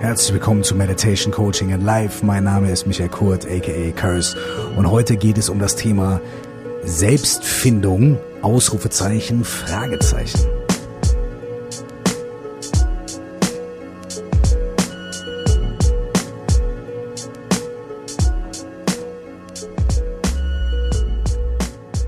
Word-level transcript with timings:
Herzlich 0.00 0.32
willkommen 0.32 0.62
zu 0.62 0.76
Meditation 0.76 1.32
Coaching 1.32 1.70
in 1.70 1.80
Life. 1.80 2.24
Mein 2.24 2.44
Name 2.44 2.70
ist 2.70 2.86
Michael 2.86 3.08
Kurt, 3.08 3.44
aka 3.44 3.90
Curse. 3.96 4.38
Und 4.76 4.88
heute 4.88 5.16
geht 5.16 5.36
es 5.38 5.48
um 5.48 5.58
das 5.58 5.74
Thema 5.74 6.20
Selbstfindung, 6.84 8.16
Ausrufezeichen, 8.40 9.44
Fragezeichen. 9.44 10.38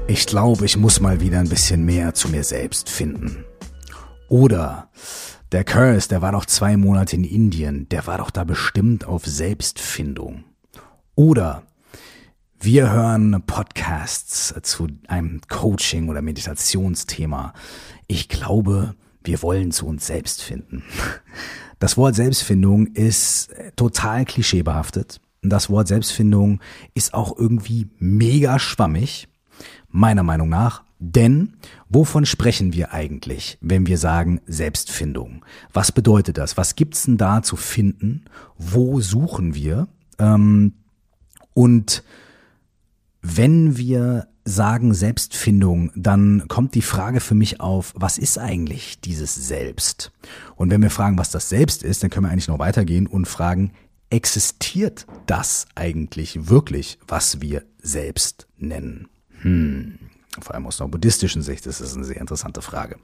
Ich 0.07 0.27
glaube, 0.27 0.64
ich 0.64 0.77
muss 0.77 1.00
mal 1.00 1.20
wieder 1.20 1.41
ein 1.41 1.48
bisschen 1.48 1.84
mehr 1.84 2.14
zu 2.14 2.29
mir 2.29 2.45
selbst 2.45 2.88
finden. 2.88 3.45
Oder 4.29 4.88
der 5.53 5.64
Curse, 5.64 6.09
der 6.09 6.23
war 6.23 6.32
doch 6.32 6.46
zwei 6.46 6.77
Monate 6.77 7.17
in 7.17 7.25
Indien, 7.25 7.89
der 7.89 8.07
war 8.07 8.19
doch 8.19 8.30
da 8.30 8.45
bestimmt 8.45 9.04
auf 9.04 9.27
Selbstfindung. 9.27 10.45
Oder 11.14 11.64
wir 12.61 12.90
hören 12.93 13.43
Podcasts 13.46 14.54
zu 14.63 14.89
einem 15.09 15.40
Coaching- 15.49 16.09
oder 16.09 16.23
Meditationsthema. 16.23 17.53
Ich 18.07 18.29
glaube, 18.29 18.95
wir 19.25 19.43
wollen 19.43 19.73
zu 19.73 19.86
uns 19.86 20.07
selbst 20.07 20.43
finden. 20.43 20.85
Das 21.79 21.96
Wort 21.96 22.14
Selbstfindung 22.14 22.89
ist 22.89 23.54
total 23.75 24.26
klischeebehaftet. 24.26 25.18
Das 25.40 25.71
Wort 25.71 25.89
Selbstfindung 25.89 26.61
ist 26.93 27.14
auch 27.14 27.35
irgendwie 27.39 27.89
mega 27.98 28.59
schwammig 28.59 29.29
meiner 29.89 30.23
Meinung 30.23 30.51
nach. 30.51 30.85
Denn 31.03 31.54
wovon 31.89 32.27
sprechen 32.27 32.75
wir 32.75 32.92
eigentlich, 32.92 33.56
wenn 33.62 33.86
wir 33.86 33.97
sagen 33.97 34.42
Selbstfindung? 34.47 35.45
Was 35.73 35.92
bedeutet 35.92 36.36
das? 36.36 36.59
Was 36.59 36.77
gibt's 36.77 37.05
denn 37.05 37.17
da 37.17 37.42
zu 37.42 37.56
finden? 37.56 38.27
Wo 38.59 39.00
suchen 39.00 39.55
wir? 39.55 39.89
Ähm, 40.19 40.75
und 41.55 42.05
wenn 43.23 43.78
wir 43.78 44.28
sagen 44.45 44.93
Selbstfindung, 44.93 45.91
dann 45.95 46.45
kommt 46.48 46.75
die 46.75 46.83
Frage 46.83 47.21
für 47.21 47.34
mich 47.34 47.61
auf, 47.61 47.95
was 47.97 48.19
ist 48.19 48.39
eigentlich 48.39 49.01
dieses 49.01 49.34
Selbst? 49.34 50.12
Und 50.56 50.71
wenn 50.71 50.83
wir 50.83 50.91
fragen, 50.91 51.17
was 51.17 51.31
das 51.31 51.48
Selbst 51.48 51.83
ist, 51.83 52.03
dann 52.03 52.11
können 52.11 52.27
wir 52.27 52.31
eigentlich 52.31 52.48
noch 52.48 52.59
weitergehen 52.59 53.06
und 53.06 53.27
fragen, 53.27 53.73
existiert 54.11 55.06
das 55.27 55.67
eigentlich 55.75 56.48
wirklich, 56.48 56.98
was 57.06 57.41
wir 57.41 57.62
selbst 57.81 58.48
nennen? 58.59 59.09
Hm, 59.43 59.98
vor 60.41 60.55
allem 60.55 60.67
aus 60.67 60.81
einer 60.81 60.89
buddhistischen 60.89 61.42
Sicht 61.42 61.67
ist 61.67 61.81
das 61.81 61.95
eine 61.95 62.05
sehr 62.05 62.20
interessante 62.20 62.62
Frage. 62.62 62.97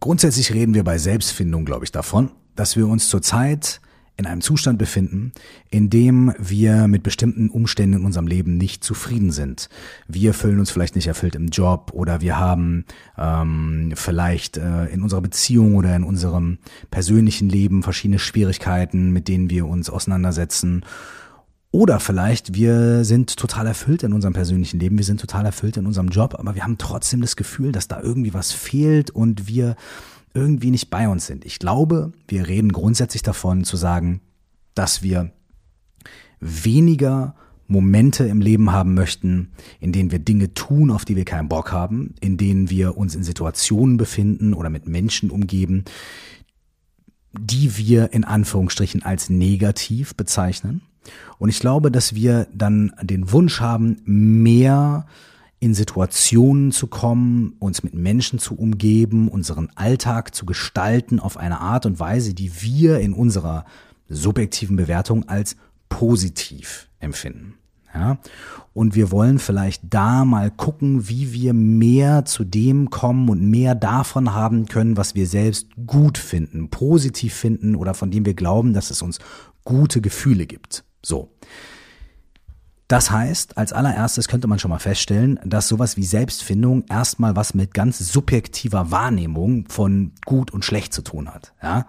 Grundsätzlich 0.00 0.52
reden 0.54 0.74
wir 0.74 0.84
bei 0.84 0.98
Selbstfindung, 0.98 1.64
glaube 1.64 1.84
ich, 1.84 1.92
davon, 1.92 2.30
dass 2.54 2.76
wir 2.76 2.86
uns 2.86 3.08
zurzeit 3.08 3.80
in 4.18 4.26
einem 4.26 4.40
Zustand 4.40 4.78
befinden, 4.78 5.32
in 5.70 5.90
dem 5.90 6.34
wir 6.38 6.88
mit 6.88 7.04
bestimmten 7.04 7.50
Umständen 7.50 7.98
in 7.98 8.04
unserem 8.04 8.26
Leben 8.26 8.56
nicht 8.56 8.82
zufrieden 8.82 9.30
sind. 9.30 9.68
Wir 10.08 10.34
fühlen 10.34 10.58
uns 10.58 10.72
vielleicht 10.72 10.96
nicht 10.96 11.06
erfüllt 11.06 11.36
im 11.36 11.48
Job 11.48 11.92
oder 11.94 12.20
wir 12.20 12.36
haben 12.36 12.84
ähm, 13.16 13.92
vielleicht 13.94 14.56
äh, 14.56 14.86
in 14.86 15.02
unserer 15.02 15.20
Beziehung 15.20 15.76
oder 15.76 15.94
in 15.94 16.02
unserem 16.02 16.58
persönlichen 16.90 17.48
Leben 17.48 17.84
verschiedene 17.84 18.18
Schwierigkeiten, 18.18 19.12
mit 19.12 19.28
denen 19.28 19.50
wir 19.50 19.68
uns 19.68 19.88
auseinandersetzen 19.88 20.84
oder 21.70 22.00
vielleicht 22.00 22.54
wir 22.54 23.04
sind 23.04 23.36
total 23.36 23.66
erfüllt 23.66 24.02
in 24.02 24.12
unserem 24.12 24.32
persönlichen 24.32 24.80
Leben, 24.80 24.96
wir 24.96 25.04
sind 25.04 25.20
total 25.20 25.44
erfüllt 25.44 25.76
in 25.76 25.86
unserem 25.86 26.08
Job, 26.08 26.34
aber 26.38 26.54
wir 26.54 26.64
haben 26.64 26.78
trotzdem 26.78 27.20
das 27.20 27.36
Gefühl, 27.36 27.72
dass 27.72 27.88
da 27.88 28.00
irgendwie 28.00 28.34
was 28.34 28.52
fehlt 28.52 29.10
und 29.10 29.48
wir 29.48 29.76
irgendwie 30.34 30.70
nicht 30.70 30.90
bei 30.90 31.08
uns 31.08 31.26
sind. 31.26 31.44
Ich 31.44 31.58
glaube, 31.58 32.12
wir 32.26 32.48
reden 32.48 32.72
grundsätzlich 32.72 33.22
davon 33.22 33.64
zu 33.64 33.76
sagen, 33.76 34.20
dass 34.74 35.02
wir 35.02 35.32
weniger 36.40 37.34
Momente 37.66 38.24
im 38.24 38.40
Leben 38.40 38.72
haben 38.72 38.94
möchten, 38.94 39.50
in 39.78 39.92
denen 39.92 40.10
wir 40.10 40.20
Dinge 40.20 40.54
tun, 40.54 40.90
auf 40.90 41.04
die 41.04 41.16
wir 41.16 41.26
keinen 41.26 41.50
Bock 41.50 41.70
haben, 41.70 42.14
in 42.20 42.38
denen 42.38 42.70
wir 42.70 42.96
uns 42.96 43.14
in 43.14 43.22
Situationen 43.22 43.98
befinden 43.98 44.54
oder 44.54 44.70
mit 44.70 44.88
Menschen 44.88 45.30
umgeben, 45.30 45.84
die 47.38 47.76
wir 47.76 48.12
in 48.14 48.24
Anführungsstrichen 48.24 49.02
als 49.02 49.28
negativ 49.28 50.14
bezeichnen. 50.14 50.80
Und 51.38 51.48
ich 51.48 51.60
glaube, 51.60 51.90
dass 51.90 52.14
wir 52.14 52.46
dann 52.52 52.92
den 53.02 53.32
Wunsch 53.32 53.60
haben, 53.60 53.96
mehr 54.04 55.06
in 55.60 55.74
Situationen 55.74 56.70
zu 56.70 56.86
kommen, 56.86 57.54
uns 57.58 57.82
mit 57.82 57.94
Menschen 57.94 58.38
zu 58.38 58.54
umgeben, 58.54 59.28
unseren 59.28 59.70
Alltag 59.74 60.34
zu 60.34 60.46
gestalten 60.46 61.18
auf 61.18 61.36
eine 61.36 61.60
Art 61.60 61.84
und 61.84 61.98
Weise, 61.98 62.32
die 62.32 62.62
wir 62.62 63.00
in 63.00 63.12
unserer 63.12 63.64
subjektiven 64.08 64.76
Bewertung 64.76 65.28
als 65.28 65.56
positiv 65.88 66.88
empfinden. 67.00 67.54
Ja? 67.94 68.18
Und 68.72 68.94
wir 68.94 69.10
wollen 69.10 69.38
vielleicht 69.38 69.82
da 69.90 70.24
mal 70.24 70.50
gucken, 70.50 71.08
wie 71.08 71.32
wir 71.32 71.52
mehr 71.52 72.24
zu 72.24 72.44
dem 72.44 72.90
kommen 72.90 73.28
und 73.28 73.42
mehr 73.50 73.74
davon 73.74 74.34
haben 74.34 74.66
können, 74.66 74.96
was 74.96 75.14
wir 75.14 75.26
selbst 75.26 75.66
gut 75.86 76.18
finden, 76.18 76.70
positiv 76.70 77.34
finden 77.34 77.74
oder 77.74 77.94
von 77.94 78.10
dem 78.10 78.24
wir 78.24 78.34
glauben, 78.34 78.74
dass 78.74 78.90
es 78.90 79.02
uns 79.02 79.18
gute 79.64 80.00
Gefühle 80.00 80.46
gibt. 80.46 80.84
So. 81.08 81.30
Das 82.86 83.10
heißt, 83.10 83.58
als 83.58 83.72
allererstes 83.72 84.28
könnte 84.28 84.48
man 84.48 84.58
schon 84.58 84.70
mal 84.70 84.78
feststellen, 84.78 85.38
dass 85.44 85.68
sowas 85.68 85.96
wie 85.98 86.04
Selbstfindung 86.04 86.84
erstmal 86.88 87.36
was 87.36 87.52
mit 87.52 87.74
ganz 87.74 87.98
subjektiver 87.98 88.90
Wahrnehmung 88.90 89.66
von 89.68 90.12
gut 90.24 90.50
und 90.52 90.64
schlecht 90.64 90.94
zu 90.94 91.02
tun 91.02 91.28
hat. 91.28 91.52
Ja? 91.62 91.86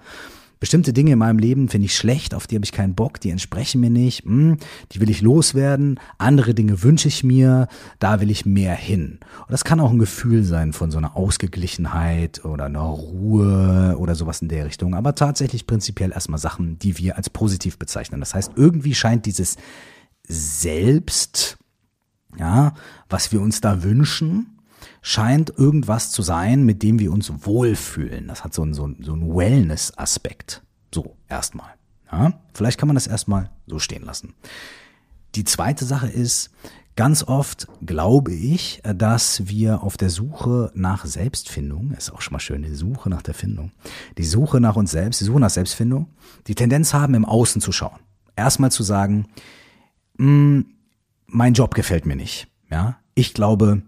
Bestimmte 0.59 0.91
Dinge 0.91 1.13
in 1.13 1.19
meinem 1.19 1.39
Leben 1.39 1.69
finde 1.69 1.85
ich 1.85 1.95
schlecht, 1.95 2.33
auf 2.33 2.45
die 2.45 2.55
habe 2.55 2.65
ich 2.65 2.73
keinen 2.73 2.93
Bock, 2.93 3.21
die 3.21 3.29
entsprechen 3.29 3.79
mir 3.79 3.89
nicht, 3.89 4.25
hm, 4.25 4.57
die 4.91 4.99
will 4.99 5.09
ich 5.09 5.21
loswerden. 5.21 6.01
Andere 6.17 6.53
Dinge 6.53 6.83
wünsche 6.83 7.07
ich 7.07 7.23
mir, 7.23 7.69
da 7.99 8.19
will 8.19 8.29
ich 8.29 8.45
mehr 8.45 8.75
hin. 8.75 9.19
Und 9.39 9.51
das 9.51 9.63
kann 9.63 9.79
auch 9.79 9.91
ein 9.91 9.99
Gefühl 9.99 10.43
sein 10.43 10.73
von 10.73 10.91
so 10.91 10.97
einer 10.97 11.15
Ausgeglichenheit 11.15 12.43
oder 12.43 12.65
einer 12.65 12.81
Ruhe 12.81 13.95
oder 13.97 14.15
sowas 14.15 14.41
in 14.41 14.49
der 14.49 14.65
Richtung. 14.65 14.95
Aber 14.95 15.15
tatsächlich 15.15 15.65
prinzipiell 15.65 16.11
erstmal 16.11 16.39
Sachen, 16.39 16.77
die 16.77 16.97
wir 16.97 17.15
als 17.15 17.29
positiv 17.29 17.79
bezeichnen. 17.79 18.19
Das 18.19 18.33
heißt, 18.33 18.51
irgendwie 18.57 18.95
scheint 18.95 19.25
dieses 19.25 19.55
Selbst, 20.27 21.57
ja, 22.37 22.73
was 23.07 23.31
wir 23.31 23.39
uns 23.39 23.61
da 23.61 23.81
wünschen, 23.81 24.58
scheint 25.01 25.49
irgendwas 25.57 26.11
zu 26.11 26.21
sein, 26.21 26.63
mit 26.63 26.83
dem 26.83 26.99
wir 26.99 27.11
uns 27.11 27.31
wohlfühlen. 27.45 28.27
Das 28.27 28.43
hat 28.43 28.53
so 28.53 28.63
einen, 28.63 28.73
so 28.73 28.83
einen, 28.83 29.35
Wellness-Aspekt. 29.35 30.63
So, 30.93 31.15
erstmal. 31.27 31.69
Ja, 32.11 32.33
vielleicht 32.53 32.79
kann 32.79 32.87
man 32.87 32.95
das 32.95 33.07
erstmal 33.07 33.49
so 33.67 33.79
stehen 33.79 34.03
lassen. 34.03 34.33
Die 35.35 35.43
zweite 35.43 35.85
Sache 35.85 36.07
ist, 36.07 36.49
ganz 36.95 37.23
oft 37.23 37.67
glaube 37.85 38.33
ich, 38.33 38.81
dass 38.83 39.47
wir 39.47 39.83
auf 39.83 39.95
der 39.95 40.09
Suche 40.09 40.71
nach 40.73 41.05
Selbstfindung, 41.05 41.91
ist 41.91 42.11
auch 42.11 42.21
schon 42.21 42.33
mal 42.33 42.39
schön, 42.39 42.63
die 42.63 42.73
Suche 42.73 43.09
nach 43.09 43.21
der 43.21 43.35
Findung, 43.35 43.71
die 44.17 44.25
Suche 44.25 44.59
nach 44.59 44.75
uns 44.75 44.91
selbst, 44.91 45.21
die 45.21 45.25
Suche 45.25 45.39
nach 45.39 45.49
Selbstfindung, 45.49 46.07
die 46.47 46.55
Tendenz 46.55 46.93
haben, 46.93 47.13
im 47.13 47.25
Außen 47.25 47.61
zu 47.61 47.71
schauen. 47.71 47.99
Erstmal 48.35 48.71
zu 48.71 48.83
sagen, 48.83 49.27
hm, 50.17 50.65
mein 51.27 51.53
Job 51.53 51.75
gefällt 51.75 52.05
mir 52.05 52.15
nicht. 52.15 52.47
Ja, 52.71 52.97
ich 53.15 53.33
glaube, 53.33 53.81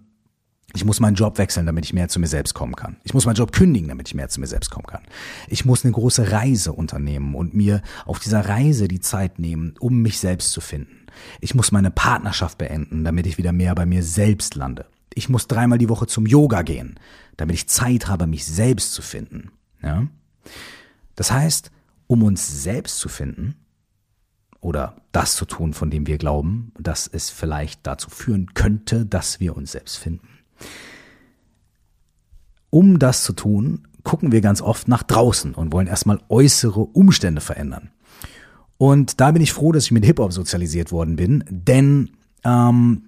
ich 0.73 0.85
muss 0.85 0.99
meinen 0.99 1.15
Job 1.15 1.37
wechseln, 1.37 1.65
damit 1.65 1.85
ich 1.85 1.93
mehr 1.93 2.07
zu 2.07 2.19
mir 2.19 2.27
selbst 2.27 2.53
kommen 2.53 2.75
kann. 2.75 2.97
Ich 3.03 3.13
muss 3.13 3.25
meinen 3.25 3.35
Job 3.35 3.51
kündigen, 3.51 3.89
damit 3.89 4.07
ich 4.07 4.15
mehr 4.15 4.29
zu 4.29 4.39
mir 4.39 4.47
selbst 4.47 4.71
kommen 4.71 4.85
kann. 4.85 5.03
Ich 5.47 5.65
muss 5.65 5.83
eine 5.83 5.93
große 5.93 6.31
Reise 6.31 6.73
unternehmen 6.73 7.35
und 7.35 7.53
mir 7.53 7.81
auf 8.05 8.19
dieser 8.19 8.47
Reise 8.47 8.87
die 8.87 8.99
Zeit 8.99 9.39
nehmen, 9.39 9.75
um 9.79 10.01
mich 10.01 10.19
selbst 10.19 10.51
zu 10.51 10.61
finden. 10.61 11.07
Ich 11.39 11.55
muss 11.55 11.71
meine 11.71 11.91
Partnerschaft 11.91 12.57
beenden, 12.57 13.03
damit 13.03 13.25
ich 13.27 13.37
wieder 13.37 13.51
mehr 13.51 13.75
bei 13.75 13.85
mir 13.85 14.03
selbst 14.03 14.55
lande. 14.55 14.85
Ich 15.13 15.27
muss 15.27 15.47
dreimal 15.47 15.77
die 15.77 15.89
Woche 15.89 16.07
zum 16.07 16.25
Yoga 16.25 16.61
gehen, 16.61 16.99
damit 17.37 17.55
ich 17.55 17.67
Zeit 17.67 18.07
habe, 18.07 18.27
mich 18.27 18.45
selbst 18.45 18.93
zu 18.93 19.01
finden. 19.01 19.51
Ja? 19.83 20.07
Das 21.15 21.31
heißt, 21.31 21.71
um 22.07 22.23
uns 22.23 22.63
selbst 22.63 22.97
zu 22.99 23.09
finden, 23.09 23.55
oder 24.61 24.95
das 25.11 25.35
zu 25.35 25.45
tun, 25.45 25.73
von 25.73 25.89
dem 25.89 26.07
wir 26.07 26.17
glauben, 26.17 26.71
dass 26.79 27.07
es 27.07 27.29
vielleicht 27.29 27.85
dazu 27.85 28.09
führen 28.09 28.53
könnte, 28.53 29.05
dass 29.05 29.39
wir 29.39 29.57
uns 29.57 29.71
selbst 29.71 29.97
finden. 29.97 30.27
Um 32.69 32.99
das 32.99 33.23
zu 33.23 33.33
tun, 33.33 33.87
gucken 34.03 34.31
wir 34.31 34.41
ganz 34.41 34.61
oft 34.61 34.87
nach 34.87 35.03
draußen 35.03 35.53
und 35.53 35.71
wollen 35.73 35.87
erstmal 35.87 36.19
äußere 36.29 36.79
Umstände 36.79 37.41
verändern. 37.41 37.91
Und 38.77 39.21
da 39.21 39.31
bin 39.31 39.41
ich 39.41 39.53
froh, 39.53 39.71
dass 39.71 39.85
ich 39.85 39.91
mit 39.91 40.05
Hip-Hop 40.05 40.33
sozialisiert 40.33 40.91
worden 40.91 41.15
bin, 41.15 41.43
denn 41.49 42.11
ähm, 42.43 43.03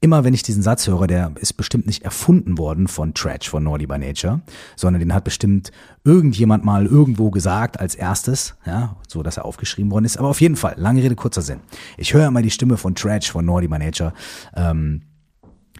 immer 0.00 0.24
wenn 0.24 0.34
ich 0.34 0.42
diesen 0.42 0.62
Satz 0.62 0.86
höre, 0.86 1.06
der 1.06 1.32
ist 1.36 1.54
bestimmt 1.54 1.86
nicht 1.86 2.02
erfunden 2.02 2.58
worden 2.58 2.88
von 2.88 3.14
Trash, 3.14 3.48
von 3.48 3.64
Naughty 3.64 3.86
by 3.86 3.98
Nature, 3.98 4.40
sondern 4.74 5.00
den 5.00 5.14
hat 5.14 5.24
bestimmt 5.24 5.70
irgendjemand 6.04 6.64
mal 6.64 6.86
irgendwo 6.86 7.30
gesagt 7.30 7.80
als 7.80 7.94
erstes, 7.94 8.54
ja, 8.66 8.96
so 9.08 9.22
dass 9.22 9.36
er 9.36 9.44
aufgeschrieben 9.44 9.90
worden 9.90 10.04
ist. 10.04 10.16
Aber 10.16 10.28
auf 10.28 10.40
jeden 10.40 10.56
Fall, 10.56 10.74
lange 10.76 11.02
Rede, 11.02 11.14
kurzer 11.14 11.42
Sinn. 11.42 11.60
Ich 11.96 12.12
höre 12.12 12.26
immer 12.26 12.42
die 12.42 12.50
Stimme 12.50 12.76
von 12.76 12.94
Trash, 12.94 13.30
von 13.30 13.44
Naughty 13.44 13.68
by 13.68 13.78
Nature 13.78 14.12
ähm, 14.54 15.02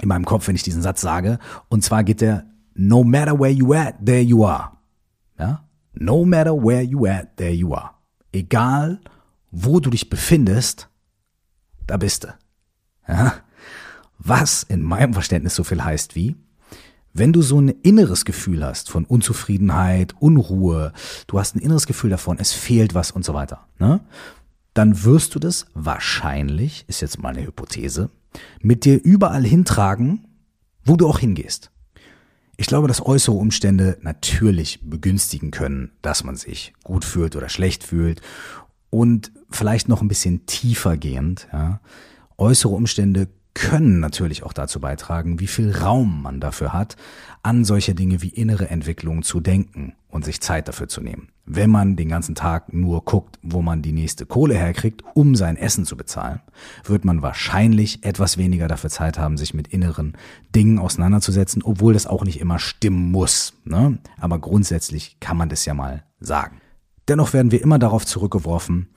in 0.03 0.09
meinem 0.09 0.25
Kopf, 0.25 0.49
wenn 0.49 0.57
ich 0.57 0.63
diesen 0.63 0.83
Satz 0.83 1.01
sage. 1.01 1.39
Und 1.69 1.85
zwar 1.85 2.05
geht 2.05 2.21
der, 2.21 2.47
no 2.75 3.05
matter 3.05 3.39
where 3.39 3.53
you 3.53 3.73
at, 3.75 3.95
there 4.05 4.21
you 4.21 4.45
are. 4.45 4.73
Ja? 5.39 5.65
No 5.95 6.25
matter 6.25 6.55
where 6.55 6.83
you 6.83 7.07
at, 7.07 7.37
there 7.37 7.53
you 7.53 7.75
are. 7.75 7.97
egal 8.37 9.01
wo 9.51 9.81
du 9.81 9.91
dich 9.91 10.11
befindest, 10.11 10.89
da 11.87 11.97
bist 11.97 12.25
du. 12.25 12.29
Ja? 13.09 13.35
Was 14.19 14.63
in 14.63 14.83
meinem 14.83 15.15
Verständnis 15.15 15.55
so 15.55 15.65
viel 15.65 15.83
heißt 15.83 16.15
wie, 16.15 16.37
wenn 17.13 17.33
du 17.33 17.41
so 17.41 17.59
ein 17.59 17.69
inneres 17.69 18.27
Gefühl 18.27 18.65
hast 18.65 18.91
von 18.91 19.07
Unzufriedenheit, 19.07 20.15
Unruhe, 20.19 20.93
du 21.27 21.39
hast 21.39 21.57
ein 21.57 21.61
inneres 21.61 21.87
Gefühl 21.87 22.11
davon, 22.11 22.39
es 22.39 22.53
fehlt 22.53 22.95
was 22.95 23.11
und 23.11 23.25
so 23.25 23.33
weiter, 23.33 23.67
ne? 23.79 24.01
dann 24.75 25.05
wirst 25.05 25.35
du 25.35 25.39
das 25.39 25.67
wahrscheinlich, 25.73 26.85
ist 26.89 27.01
jetzt 27.01 27.23
mal 27.23 27.31
eine 27.31 27.47
Hypothese, 27.47 28.11
mit 28.61 28.85
dir 28.85 29.03
überall 29.03 29.45
hintragen, 29.45 30.27
wo 30.85 30.97
du 30.97 31.09
auch 31.09 31.19
hingehst. 31.19 31.71
Ich 32.57 32.67
glaube, 32.67 32.89
dass 32.89 33.05
äußere 33.05 33.37
Umstände 33.37 33.99
natürlich 34.01 34.81
begünstigen 34.83 35.51
können, 35.51 35.93
dass 36.01 36.25
man 36.25 36.37
sich 36.37 36.73
gut 36.85 37.05
fühlt 37.05 37.37
oder 37.37 37.49
schlecht 37.49 37.85
fühlt 37.85 38.23
und 38.89 39.31
vielleicht 39.51 39.89
noch 39.89 40.01
ein 40.01 40.09
bisschen 40.09 40.47
tiefer 40.47 40.97
gehend, 40.97 41.49
ja. 41.53 41.81
Äußere 42.39 42.75
Umstände 42.75 43.29
können 43.55 44.01
natürlich 44.01 44.43
auch 44.43 44.53
dazu 44.53 44.81
beitragen, 44.81 45.41
wie 45.41 45.47
viel 45.47 45.75
Raum 45.75 46.23
man 46.23 46.41
dafür 46.41 46.75
hat, 46.75 46.97
an 47.47 47.65
solche 47.65 47.95
Dinge 47.95 48.23
wie 48.23 48.29
innere 48.29 48.71
Entwicklung 48.71 49.23
zu 49.23 49.39
denken 49.39 49.95
und 50.09 50.25
sich 50.25 50.41
Zeit 50.41 50.67
dafür 50.67 50.89
zu 50.89 51.01
nehmen. 51.01 51.29
Wenn 51.45 51.71
man 51.71 51.95
den 51.95 52.09
ganzen 52.09 52.35
Tag 52.35 52.73
nur 52.73 53.05
guckt, 53.05 53.39
wo 53.41 53.63
man 53.63 53.83
die 53.83 53.93
nächste 53.93 54.27
Kohle 54.27 54.57
herkriegt, 54.57 55.05
um 55.15 55.37
sein 55.37 55.57
Essen 55.57 55.85
zu 55.85 55.97
bezahlen, 55.97 56.41
wird 56.83 57.05
man 57.05 57.23
wahrscheinlich 57.23 58.05
etwas 58.05 58.37
weniger 58.37 58.67
dafür 58.67 58.91
Zeit 58.91 59.17
haben, 59.17 59.37
sich 59.37 59.55
mit 59.55 59.69
inneren 59.69 60.17
Dingen 60.57 60.81
auseinanderzusetzen, 60.81 61.63
obwohl 61.63 61.93
das 61.93 62.09
auch 62.09 62.25
nicht 62.25 62.41
immer 62.41 62.59
stimmen 62.59 63.13
muss. 63.13 63.55
Ne? 63.65 63.99
Aber 64.19 64.41
grundsätzlich 64.41 65.21
kann 65.21 65.37
man 65.37 65.49
das 65.49 65.65
ja 65.67 65.75
mal 65.75 66.03
sagen. 66.19 66.61
Dennoch 67.07 67.33
werden 67.33 67.53
wir 67.53 67.63
immer 67.63 67.79
darauf 67.79 68.05
zurückgeworfen, 68.05 68.89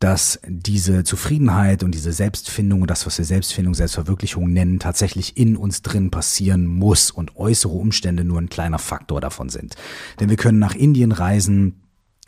dass 0.00 0.40
diese 0.46 1.04
Zufriedenheit 1.04 1.84
und 1.84 1.94
diese 1.94 2.12
Selbstfindung 2.12 2.80
und 2.80 2.90
das, 2.90 3.04
was 3.04 3.18
wir 3.18 3.24
Selbstfindung, 3.26 3.74
Selbstverwirklichung 3.74 4.50
nennen, 4.50 4.78
tatsächlich 4.78 5.36
in 5.36 5.58
uns 5.58 5.82
drin 5.82 6.10
passieren 6.10 6.66
muss 6.66 7.10
und 7.10 7.36
äußere 7.36 7.72
Umstände 7.72 8.24
nur 8.24 8.40
ein 8.40 8.48
kleiner 8.48 8.78
Faktor 8.78 9.20
davon 9.20 9.50
sind. 9.50 9.76
Denn 10.18 10.30
wir 10.30 10.36
können 10.36 10.58
nach 10.58 10.74
Indien 10.74 11.12
reisen, 11.12 11.76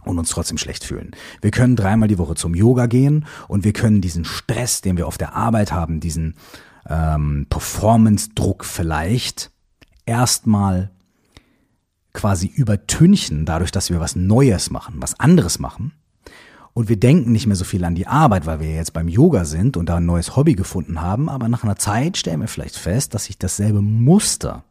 und 0.05 0.19
uns 0.19 0.31
trotzdem 0.31 0.59
schlecht 0.59 0.83
fühlen. 0.83 1.13
Wir 1.43 1.53
können 1.53 1.77
dreimal 1.77 2.09
die 2.09 2.19
Woche 2.19 2.35
zum 2.35 2.57
Yoga 2.57 2.87
gehen 2.87 3.25
und 3.47 3.63
wir 3.63 3.73
können 3.73 4.01
diesen 4.01 4.25
Stress, 4.25 4.81
den 4.81 4.97
wir 4.97 5.07
auf 5.07 5.17
der 5.17 5.37
Arbeit 5.37 5.71
haben, 5.71 6.01
diesen 6.01 6.35
ähm, 6.89 7.47
Performance-Druck 7.49 8.65
vielleicht 8.65 9.53
erstmal 10.05 10.91
quasi 12.15 12.49
übertünchen, 12.49 13.47
dadurch, 13.47 13.71
dass 13.71 13.91
wir 13.91 14.01
was 14.01 14.17
Neues 14.17 14.71
machen, 14.71 14.97
was 14.99 15.21
anderes 15.21 15.61
machen 15.61 15.93
und 16.75 16.89
wir 16.89 16.99
denken 16.99 17.33
nicht 17.33 17.47
mehr 17.47 17.57
so 17.57 17.65
viel 17.65 17.85
an 17.85 17.95
die 17.95 18.07
Arbeit, 18.07 18.47
weil 18.47 18.61
wir 18.61 18.75
jetzt 18.75 18.93
beim 18.93 19.09
Yoga 19.09 19.45
sind 19.45 19.77
und 19.77 19.89
da 19.89 19.97
ein 19.97 20.07
neues 20.07 20.37
Hobby 20.37 20.55
gefunden 20.55 21.01
haben, 21.01 21.29
aber 21.29 21.49
nach 21.49 21.65
einer 21.65 21.77
Zeit 21.77 22.17
stellen 22.17 22.41
wir 22.41 22.49
vielleicht 22.49 22.77
fest, 22.77 23.15
dass 23.15 23.27
sich 23.27 23.39
dasselbe 23.39 23.83
Muster 23.83 24.65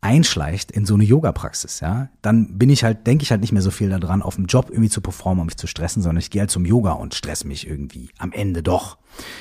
einschleicht 0.00 0.70
in 0.70 0.86
so 0.86 0.94
eine 0.94 1.02
Yoga-Praxis, 1.02 1.80
ja, 1.80 2.08
dann 2.22 2.56
bin 2.56 2.70
ich 2.70 2.84
halt, 2.84 3.06
denke 3.08 3.24
ich 3.24 3.32
halt 3.32 3.40
nicht 3.40 3.50
mehr 3.50 3.62
so 3.62 3.72
viel 3.72 3.88
daran, 3.88 4.22
auf 4.22 4.36
dem 4.36 4.46
Job 4.46 4.68
irgendwie 4.70 4.90
zu 4.90 5.00
performen, 5.00 5.40
um 5.40 5.46
mich 5.46 5.56
zu 5.56 5.66
stressen, 5.66 6.02
sondern 6.02 6.20
ich 6.20 6.30
gehe 6.30 6.40
halt 6.40 6.52
zum 6.52 6.64
Yoga 6.64 6.92
und 6.92 7.16
stress 7.16 7.44
mich 7.44 7.66
irgendwie 7.66 8.10
am 8.16 8.30
Ende 8.30 8.62
doch. 8.62 8.98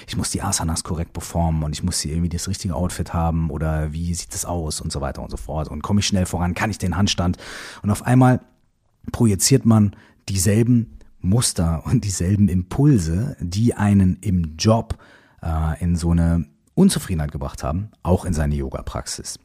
Ich 0.07 0.17
muss 0.17 0.31
die 0.31 0.41
Asanas 0.41 0.83
korrekt 0.83 1.13
performen 1.13 1.61
und 1.61 1.73
ich 1.73 1.83
muss 1.83 1.99
hier 1.99 2.13
irgendwie 2.13 2.29
das 2.29 2.47
richtige 2.47 2.73
Outfit 2.73 3.13
haben 3.13 3.51
oder 3.51 3.93
wie 3.93 4.15
sieht 4.15 4.33
es 4.33 4.45
aus 4.45 4.81
und 4.81 4.91
so 4.91 4.99
weiter 4.99 5.21
und 5.21 5.29
so 5.29 5.37
fort. 5.37 5.67
Und 5.67 5.83
komme 5.83 5.99
ich 5.99 6.07
schnell 6.07 6.25
voran, 6.25 6.55
kann 6.55 6.71
ich 6.71 6.79
den 6.79 6.97
Handstand? 6.97 7.37
Und 7.83 7.91
auf 7.91 8.01
einmal 8.01 8.41
projiziert 9.11 9.63
man 9.63 9.95
dieselben 10.29 10.97
Muster 11.19 11.83
und 11.85 12.03
dieselben 12.03 12.47
Impulse, 12.47 13.35
die 13.39 13.73
einen 13.73 14.17
im 14.21 14.55
Job 14.57 14.97
äh, 15.41 15.81
in 15.83 15.95
so 15.95 16.11
eine 16.11 16.45
Unzufriedenheit 16.73 17.31
gebracht 17.31 17.63
haben, 17.63 17.89
auch 18.03 18.25
in 18.25 18.33
seine 18.33 18.55
Yoga-Praxis. 18.55 19.39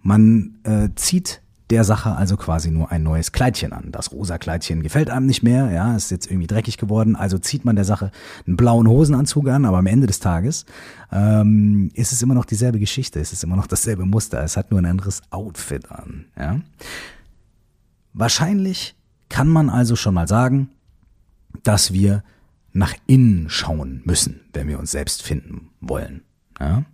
Man 0.00 0.58
äh, 0.64 0.88
zieht 0.96 1.42
der 1.70 1.84
Sache 1.84 2.16
also 2.16 2.36
quasi 2.36 2.70
nur 2.70 2.92
ein 2.92 3.02
neues 3.02 3.32
Kleidchen 3.32 3.72
an. 3.72 3.92
Das 3.92 4.12
rosa 4.12 4.36
Kleidchen 4.36 4.82
gefällt 4.82 5.08
einem 5.08 5.26
nicht 5.26 5.42
mehr, 5.42 5.70
ja, 5.70 5.96
ist 5.96 6.10
jetzt 6.10 6.26
irgendwie 6.26 6.46
dreckig 6.46 6.76
geworden, 6.76 7.16
also 7.16 7.38
zieht 7.38 7.64
man 7.64 7.76
der 7.76 7.86
Sache 7.86 8.10
einen 8.46 8.56
blauen 8.56 8.86
Hosenanzug 8.86 9.48
an, 9.48 9.64
aber 9.64 9.78
am 9.78 9.86
Ende 9.86 10.06
des 10.06 10.20
Tages 10.20 10.66
ähm, 11.10 11.90
ist 11.94 12.12
es 12.12 12.20
immer 12.20 12.34
noch 12.34 12.44
dieselbe 12.44 12.78
Geschichte, 12.78 13.20
es 13.20 13.32
ist 13.32 13.42
immer 13.42 13.56
noch 13.56 13.66
dasselbe 13.66 14.04
Muster, 14.04 14.42
es 14.42 14.58
hat 14.58 14.70
nur 14.70 14.80
ein 14.80 14.86
anderes 14.86 15.22
Outfit 15.30 15.90
an, 15.90 16.26
ja. 16.38 16.60
Wahrscheinlich 18.12 18.94
kann 19.32 19.48
man 19.48 19.70
also 19.70 19.96
schon 19.96 20.12
mal 20.12 20.28
sagen, 20.28 20.68
dass 21.62 21.94
wir 21.94 22.22
nach 22.72 22.94
innen 23.06 23.48
schauen 23.48 24.02
müssen, 24.04 24.42
wenn 24.52 24.68
wir 24.68 24.78
uns 24.78 24.90
selbst 24.90 25.22
finden 25.22 25.70
wollen. 25.80 26.22
Ja? 26.60 26.84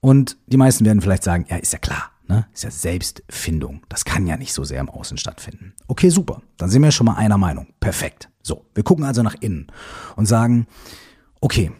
Und 0.00 0.36
die 0.46 0.56
meisten 0.56 0.84
werden 0.84 1.00
vielleicht 1.00 1.24
sagen, 1.24 1.44
ja, 1.48 1.56
ist 1.56 1.72
ja 1.72 1.80
klar, 1.80 2.12
ne? 2.28 2.46
ist 2.54 2.62
ja 2.62 2.70
Selbstfindung. 2.70 3.82
Das 3.88 4.04
kann 4.04 4.28
ja 4.28 4.36
nicht 4.36 4.52
so 4.52 4.62
sehr 4.62 4.80
im 4.80 4.88
Außen 4.88 5.18
stattfinden. 5.18 5.74
Okay, 5.88 6.10
super. 6.10 6.42
Dann 6.58 6.70
sind 6.70 6.82
wir 6.82 6.92
schon 6.92 7.06
mal 7.06 7.16
einer 7.16 7.38
Meinung. 7.38 7.66
Perfekt. 7.80 8.30
So, 8.40 8.64
wir 8.74 8.84
gucken 8.84 9.04
also 9.04 9.24
nach 9.24 9.34
innen 9.40 9.66
und 10.14 10.26
sagen, 10.26 10.68
okay, 11.40 11.72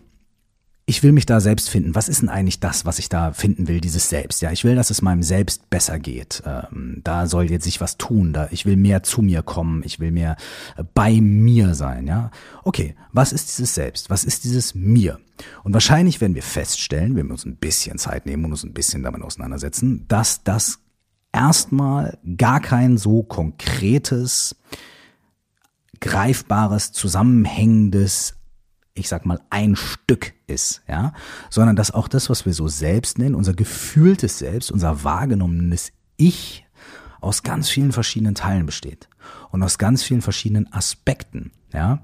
ich 0.88 1.02
will 1.02 1.10
mich 1.10 1.26
da 1.26 1.40
selbst 1.40 1.68
finden. 1.68 1.96
Was 1.96 2.08
ist 2.08 2.22
denn 2.22 2.28
eigentlich 2.28 2.60
das, 2.60 2.84
was 2.84 3.00
ich 3.00 3.08
da 3.08 3.32
finden 3.32 3.66
will, 3.66 3.80
dieses 3.80 4.08
Selbst? 4.08 4.40
Ja, 4.40 4.52
ich 4.52 4.62
will, 4.62 4.76
dass 4.76 4.90
es 4.90 5.02
meinem 5.02 5.24
Selbst 5.24 5.68
besser 5.68 5.98
geht. 5.98 6.44
Ähm, 6.46 7.00
da 7.02 7.26
soll 7.26 7.50
jetzt 7.50 7.64
sich 7.64 7.80
was 7.80 7.98
tun. 7.98 8.32
Da, 8.32 8.46
ich 8.52 8.66
will 8.66 8.76
mehr 8.76 9.02
zu 9.02 9.20
mir 9.20 9.42
kommen. 9.42 9.82
Ich 9.84 9.98
will 9.98 10.12
mehr 10.12 10.36
äh, 10.76 10.84
bei 10.94 11.20
mir 11.20 11.74
sein. 11.74 12.06
Ja, 12.06 12.30
okay. 12.62 12.94
Was 13.12 13.32
ist 13.32 13.48
dieses 13.48 13.74
Selbst? 13.74 14.10
Was 14.10 14.22
ist 14.22 14.44
dieses 14.44 14.76
Mir? 14.76 15.18
Und 15.64 15.72
wahrscheinlich 15.72 16.20
werden 16.20 16.36
wir 16.36 16.44
feststellen, 16.44 17.16
wenn 17.16 17.26
wir 17.26 17.32
uns 17.32 17.44
ein 17.44 17.56
bisschen 17.56 17.98
Zeit 17.98 18.24
nehmen 18.24 18.44
und 18.44 18.52
uns 18.52 18.62
ein 18.62 18.72
bisschen 18.72 19.02
damit 19.02 19.22
auseinandersetzen, 19.22 20.06
dass 20.06 20.44
das 20.44 20.78
erstmal 21.32 22.16
gar 22.36 22.60
kein 22.60 22.96
so 22.96 23.24
konkretes, 23.24 24.54
greifbares, 26.00 26.92
zusammenhängendes 26.92 28.36
ich 28.96 29.08
sag 29.08 29.26
mal, 29.26 29.40
ein 29.50 29.76
Stück 29.76 30.32
ist, 30.46 30.82
ja, 30.88 31.12
sondern 31.50 31.76
dass 31.76 31.92
auch 31.92 32.08
das, 32.08 32.30
was 32.30 32.46
wir 32.46 32.52
so 32.52 32.68
selbst 32.68 33.18
nennen, 33.18 33.34
unser 33.34 33.54
gefühltes 33.54 34.38
Selbst, 34.38 34.70
unser 34.70 35.04
wahrgenommenes 35.04 35.92
Ich 36.16 36.66
aus 37.20 37.42
ganz 37.42 37.68
vielen 37.68 37.92
verschiedenen 37.92 38.34
Teilen 38.34 38.66
besteht 38.66 39.08
und 39.50 39.62
aus 39.62 39.78
ganz 39.78 40.02
vielen 40.02 40.22
verschiedenen 40.22 40.72
Aspekten, 40.72 41.52
ja. 41.72 42.00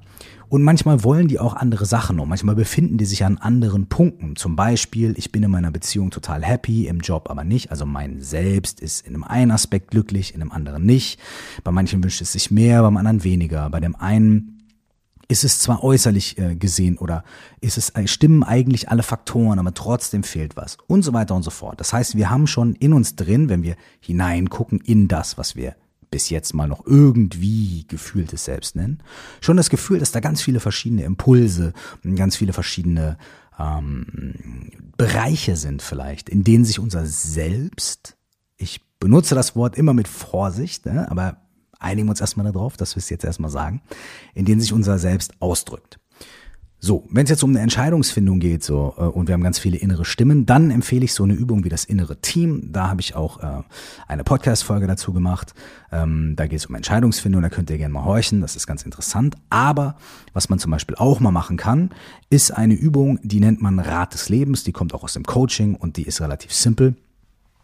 Und 0.49 0.63
manchmal 0.65 1.03
wollen 1.03 1.29
die 1.29 1.39
auch 1.39 1.55
andere 1.55 1.87
Sachen 1.87 2.21
und 2.21 2.29
manchmal 2.29 2.55
befinden 2.55 2.99
die 2.99 3.07
sich 3.07 3.25
an 3.25 3.39
anderen 3.39 3.87
Punkten. 3.87 4.37
Zum 4.37 4.55
Beispiel, 4.55 5.15
ich 5.17 5.33
bin 5.33 5.43
in 5.43 5.51
meiner 5.51 5.71
Beziehung 5.71 6.11
total 6.11 6.43
happy, 6.43 6.89
im 6.89 7.01
Job 7.01 7.31
aber 7.31 7.43
nicht. 7.43 7.71
Also 7.71 7.87
mein 7.87 8.21
Selbst 8.21 8.79
ist 8.79 9.07
in 9.07 9.15
einem 9.15 9.25
einen 9.25 9.51
Aspekt 9.51 9.93
glücklich, 9.93 10.35
in 10.35 10.43
einem 10.43 10.53
anderen 10.53 10.85
nicht. 10.85 11.19
Bei 11.65 11.71
manchen 11.71 12.05
wünscht 12.05 12.21
es 12.21 12.33
sich 12.33 12.51
mehr, 12.51 12.83
beim 12.83 12.99
anderen 12.99 13.25
weniger. 13.25 13.71
Bei 13.71 13.81
dem 13.81 13.97
einen 13.97 14.62
ist 15.33 15.45
es 15.45 15.59
zwar 15.61 15.83
äußerlich 15.83 16.39
äh, 16.39 16.55
gesehen 16.55 16.99
oder 16.99 17.25
ist 17.61 17.79
es 17.79 17.89
äh, 17.91 18.07
stimmen 18.07 18.45
eigentlich 18.45 18.91
alle 18.91 19.03
Faktoren, 19.03 19.59
aber 19.59 19.73
trotzdem 19.73 20.23
fehlt 20.23 20.57
was 20.57 20.77
und 20.87 21.03
so 21.03 21.15
weiter 21.15 21.35
und 21.35 21.43
so 21.43 21.51
fort. 21.51 21.81
Das 21.81 21.93
heißt, 21.93 22.17
wir 22.17 22.29
haben 22.29 22.47
schon 22.47 22.75
in 22.75 22.93
uns 22.93 23.17
drin, 23.17 23.49
wenn 23.49 23.63
wir 23.63 23.77
hineingucken 24.01 24.81
in 24.81 25.09
das, 25.09 25.39
was 25.39 25.57
wir 25.57 25.75
bis 26.11 26.29
jetzt 26.29 26.53
mal 26.53 26.69
noch 26.69 26.87
irgendwie 26.87 27.87
gefühltes 27.89 28.45
Selbst 28.45 28.77
nennen, 28.77 29.03
schon 29.41 29.57
das 29.57 29.71
Gefühl, 29.71 29.99
dass 29.99 30.13
da 30.13 30.21
ganz 30.21 30.43
viele 30.43 30.61
verschiedene 30.61 31.05
Impulse, 31.05 31.73
ganz 32.15 32.37
viele 32.37 32.53
verschiedene 32.53 33.17
ähm, 33.59 34.71
Bereiche 34.99 35.57
sind 35.57 35.81
vielleicht, 35.81 36.29
in 36.29 36.45
denen 36.45 36.67
sich 36.67 36.79
unser 36.79 37.07
Selbst, 37.07 38.17
ich 38.59 38.83
benutze 39.01 39.35
das 39.35 39.57
Wort 39.57 39.79
immer 39.79 39.95
mit 39.95 40.09
Vorsicht, 40.09 40.85
ne, 40.85 41.11
aber 41.11 41.39
einigen 41.83 42.07
wir 42.07 42.13
uns 42.13 42.21
erstmal 42.21 42.51
darauf, 42.51 42.77
dass 42.77 42.95
wir 42.97 43.01
es 43.01 43.11
jetzt 43.11 43.25
erstmal 43.25 43.51
sagen, 43.51 43.83
in 44.35 44.45
denen 44.45 44.61
sich 44.61 44.73
unser 44.73 44.99
Selbst 44.99 45.33
ausdrückt. 45.41 45.99
So, 46.85 47.05
wenn 47.11 47.23
es 47.23 47.31
jetzt 47.31 47.45
um 47.45 47.51
eine 47.51 47.61
Entscheidungsfindung 47.61 48.41
geht, 48.41 48.65
so 48.65 48.95
äh, 48.99 49.03
und 49.03 49.29
wir 49.29 49.35
haben 49.35 49.45
ganz 49.45 49.61
viele 49.61 49.79
innere 49.79 50.05
Stimmen, 50.05 50.47
dann 50.47 50.73
empfehle 50.73 51.05
ich 51.05 51.15
so 51.15 51.23
eine 51.23 51.33
Übung 51.33 51.63
wie 51.63 51.69
das 51.69 51.85
innere 51.85 52.21
Team. 52.21 52.73
Da 52.73 52.89
habe 52.89 53.01
ich 53.01 53.15
auch 53.15 53.39
äh, 53.41 53.63
eine 54.09 54.25
Podcast-Folge 54.25 54.89
dazu 54.89 55.13
gemacht. 55.13 55.55
Ähm, 55.93 56.35
da 56.35 56.49
geht 56.49 56.59
es 56.59 56.67
um 56.67 56.75
Entscheidungsfindung, 56.75 57.41
da 57.41 57.51
könnt 57.51 57.71
ihr 57.71 57.79
gerne 57.79 57.95
mal 57.95 58.05
horchen, 58.05 58.41
das 58.41 58.57
ist 58.57 58.67
ganz 58.67 58.83
interessant. 58.83 59.37
Aber 59.49 59.95
was 60.33 60.49
man 60.49 60.59
zum 60.59 60.73
Beispiel 60.73 60.97
auch 60.97 61.21
mal 61.21 61.31
machen 61.31 61.57
kann, 61.57 61.91
ist 62.31 62.51
eine 62.51 62.75
Übung, 62.75 63.21
die 63.23 63.39
nennt 63.39 63.63
man 63.63 63.79
Rat 63.79 64.15
des 64.15 64.29
Lebens, 64.29 64.65
die 64.65 64.73
kommt 64.73 64.93
auch 64.93 65.05
aus 65.05 65.13
dem 65.13 65.23
Coaching 65.23 65.77
und 65.77 65.97
die 65.99 66.03
ist 66.03 66.21
relativ 66.21 66.53
simpel. 66.53 66.97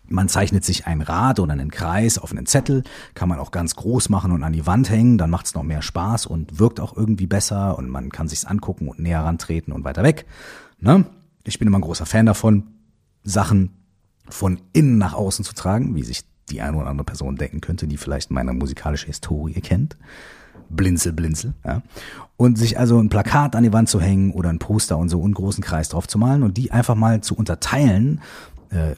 Man 0.09 0.29
zeichnet 0.29 0.65
sich 0.65 0.87
ein 0.87 1.03
Rad 1.03 1.39
oder 1.39 1.53
einen 1.53 1.71
Kreis 1.71 2.19
auf 2.19 2.33
einen 2.33 2.47
Zettel, 2.47 2.83
kann 3.15 3.29
man 3.29 3.39
auch 3.39 3.51
ganz 3.51 3.77
groß 3.77 4.09
machen 4.09 4.33
und 4.33 4.43
an 4.43 4.53
die 4.53 4.67
Wand 4.67 4.91
hängen, 4.91 5.19
dann 5.19 5.31
macht 5.31 5.47
es 5.47 5.55
noch 5.55 5.63
mehr 5.63 5.83
Spaß 5.83 6.27
und 6.27 6.59
wirkt 6.59 6.81
auch 6.81 6.97
irgendwie 6.97 7.27
besser 7.27 7.79
und 7.79 7.89
man 7.91 8.11
kann 8.11 8.29
sich's 8.29 8.45
angucken 8.45 8.89
und 8.89 8.99
näher 8.99 9.21
rantreten 9.21 9.73
und 9.73 9.85
weiter 9.85 10.03
weg. 10.03 10.27
Ne? 10.81 11.05
Ich 11.45 11.59
bin 11.59 11.69
immer 11.69 11.79
ein 11.79 11.83
großer 11.83 12.07
Fan 12.07 12.27
davon, 12.27 12.69
Sachen 13.23 13.71
von 14.29 14.61
innen 14.73 14.99
nach 14.99 15.15
außen 15.15 15.45
zu 15.45 15.55
tragen, 15.55 15.95
wie 15.95 16.03
sich 16.03 16.23
die 16.51 16.61
eine 16.61 16.77
oder 16.77 16.89
andere 16.89 17.05
Person 17.05 17.37
denken 17.37 17.61
könnte, 17.61 17.87
die 17.87 17.97
vielleicht 17.97 18.31
meine 18.31 18.53
musikalische 18.53 19.07
Historie 19.07 19.61
kennt. 19.61 19.97
Blinzel, 20.71 21.13
blinzel, 21.13 21.55
ja. 21.65 21.83
Und 22.37 22.59
sich 22.59 22.79
also 22.79 22.99
ein 23.01 23.09
Plakat 23.09 23.57
an 23.57 23.65
die 23.65 23.73
Wand 23.73 23.89
zu 23.89 24.01
hängen 24.01 24.33
oder 24.33 24.51
ein 24.51 24.59
Poster 24.59 24.99
und 24.99 25.09
so 25.09 25.23
einen 25.23 25.35
großen 25.35 25.65
Kreis 25.65 25.89
drauf 25.89 26.07
zu 26.07 26.19
malen 26.19 26.43
und 26.43 26.57
die 26.57 26.71
einfach 26.71 26.95
mal 26.95 27.21
zu 27.23 27.35
unterteilen, 27.35 28.21
äh, 28.71 28.95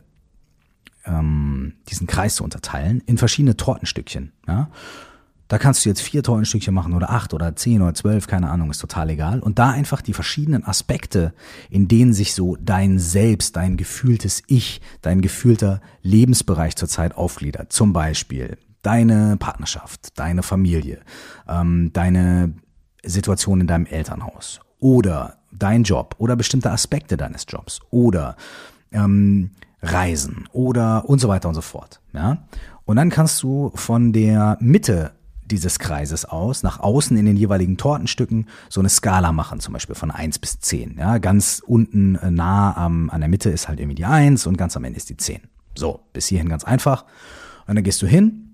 ähm, 1.04 1.75
diesen 1.88 2.07
Kreis 2.07 2.37
zu 2.37 2.45
unterteilen 2.45 3.02
in 3.07 3.19
verschiedene 3.19 3.57
Tortenstückchen, 3.57 4.33
ja. 4.47 4.71
Da 5.50 5.59
kannst 5.59 5.85
du 5.85 5.88
jetzt 5.88 6.00
vier 6.00 6.23
Tortenstückchen 6.23 6.73
machen 6.73 6.92
oder 6.92 7.11
acht 7.11 7.35
oder 7.35 7.57
zehn 7.57 7.83
oder 7.83 7.92
zwölf, 7.92 8.28
keine 8.28 8.50
Ahnung, 8.50 8.71
ist 8.71 8.78
total 8.78 9.11
egal. 9.11 9.40
Und 9.40 9.59
da 9.59 9.71
einfach 9.71 10.00
die 10.00 10.12
verschiedenen 10.12 10.64
Aspekte, 10.64 11.35
in 11.69 11.88
denen 11.88 12.12
sich 12.12 12.35
so 12.35 12.54
dein 12.54 13.00
Selbst, 13.00 13.57
dein 13.57 13.76
gefühltes 13.76 14.45
Ich, 14.47 14.80
dein 15.02 15.21
gefühlter 15.21 15.80
Lebensbereich 16.02 16.76
zurzeit 16.76 17.16
aufgliedert. 17.16 17.73
Zum 17.73 17.92
Beispiel 17.92 18.59
deine 18.83 19.37
Partnerschaft, 19.38 20.16
deine 20.21 20.45
Familie, 20.45 21.00
ähm, 21.49 21.90
deine 21.92 22.54
Situation 23.04 23.61
in 23.61 23.66
deinem 23.66 23.87
Elternhaus 23.87 24.61
oder 24.78 25.38
dein 25.50 25.83
Job 25.83 26.14
oder 26.19 26.37
bestimmte 26.37 26.71
Aspekte 26.71 27.16
deines 27.16 27.45
Jobs 27.49 27.80
oder 27.90 28.37
ähm, 28.92 29.50
Reisen 29.83 30.49
oder 30.53 31.09
und 31.09 31.21
so 31.21 31.29
weiter 31.29 31.49
und 31.49 31.55
so 31.55 31.63
fort. 31.63 32.01
Ja? 32.13 32.39
Und 32.85 32.97
dann 32.97 33.11
kannst 33.11 33.43
du 33.43 33.73
von 33.75 34.13
der 34.13 34.59
Mitte 34.61 35.13
dieses 35.51 35.79
Kreises 35.79 36.25
aus, 36.25 36.63
nach 36.63 36.81
außen 36.81 37.17
in 37.17 37.27
den 37.27 37.37
jeweiligen 37.37 37.77
Tortenstücken 37.77 38.47
so 38.69 38.81
eine 38.81 38.89
Skala 38.89 39.33
machen, 39.33 39.61
zum 39.61 39.73
Beispiel 39.73 39.97
von 39.97 40.11
eins 40.11 40.39
bis 40.39 40.61
zehn. 40.61 40.97
Ja, 40.97 41.19
ganz 41.19 41.61
unten 41.67 42.15
äh, 42.17 42.31
nah 42.31 42.77
am, 42.77 43.11
an 43.11 43.21
der 43.21 43.29
Mitte 43.29 43.51
ist 43.51 43.69
halt 43.69 43.81
irgendwie 43.81 43.97
die 43.97 44.05
eins 44.05 44.47
und 44.47 44.57
ganz 44.57 44.77
am 44.77 44.85
Ende 44.85 44.97
ist 44.97 45.09
die 45.09 45.17
zehn. 45.17 45.41
So, 45.75 46.01
bis 46.13 46.27
hierhin 46.27 46.49
ganz 46.49 46.65
einfach. 46.65 47.05
Und 47.67 47.75
dann 47.75 47.85
gehst 47.85 48.01
du 48.03 48.07
hin 48.07 48.50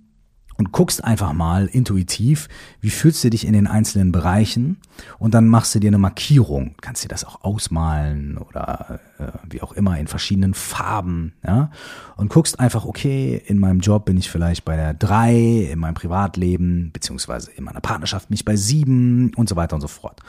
und 0.57 0.73
guckst 0.73 1.05
einfach 1.05 1.33
mal 1.33 1.67
intuitiv, 1.67 2.49
wie 2.81 2.91
fühlst 2.91 3.23
du 3.25 3.31
dich 3.31 3.47
in 3.47 3.53
den 3.53 3.67
einzelnen 3.67 4.13
Bereichen? 4.13 4.79
Und 5.19 5.35
dann 5.35 5.49
machst 5.49 5.75
du 5.75 5.79
dir 5.79 5.89
eine 5.89 5.99
Markierung, 5.99 6.75
kannst 6.81 7.05
dir 7.05 7.09
das 7.09 7.25
auch 7.25 7.43
ausmalen 7.43 8.39
oder 8.39 9.01
äh, 9.19 9.27
wie 9.49 9.63
auch 9.63 9.73
immer 9.73 9.99
in 9.99 10.07
verschiedenen 10.07 10.55
Farben, 10.55 11.35
ja, 11.47 11.71
und 12.17 12.31
guckst 12.31 12.59
einfach, 12.59 12.85
okay, 12.85 13.41
in 13.47 13.59
meinem 13.59 13.81
Job 13.81 14.07
bin 14.07 14.17
ich 14.17 14.31
vielleicht 14.31 14.65
bei 14.65 14.77
der 14.77 14.95
drei, 14.95 15.69
in 15.71 15.79
meinem 15.79 15.95
Privatleben 15.95 16.91
beziehungsweise 16.93 17.51
in 17.51 17.65
meiner 17.65 17.81
Partnerschaft 17.81 18.29
bin 18.29 18.35
ich 18.35 18.45
bei 18.45 18.57
sieben 18.57 19.33
und 19.35 19.49
so 19.49 19.57
weiter 19.57 19.75
und 19.75 19.83
so 19.83 19.89
fort. 19.89 20.21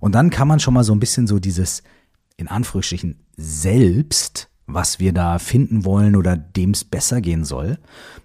Und 0.00 0.14
dann 0.14 0.30
kann 0.30 0.48
man 0.48 0.60
schon 0.60 0.74
mal 0.74 0.84
so 0.84 0.92
ein 0.92 1.00
bisschen 1.00 1.26
so 1.26 1.38
dieses 1.38 1.82
in 2.36 2.48
Anführungsstrichen 2.48 3.16
selbst 3.36 4.50
was 4.66 4.98
wir 4.98 5.12
da 5.12 5.38
finden 5.38 5.84
wollen 5.84 6.16
oder 6.16 6.36
dem 6.36 6.70
es 6.70 6.84
besser 6.84 7.20
gehen 7.20 7.44
soll, 7.44 7.78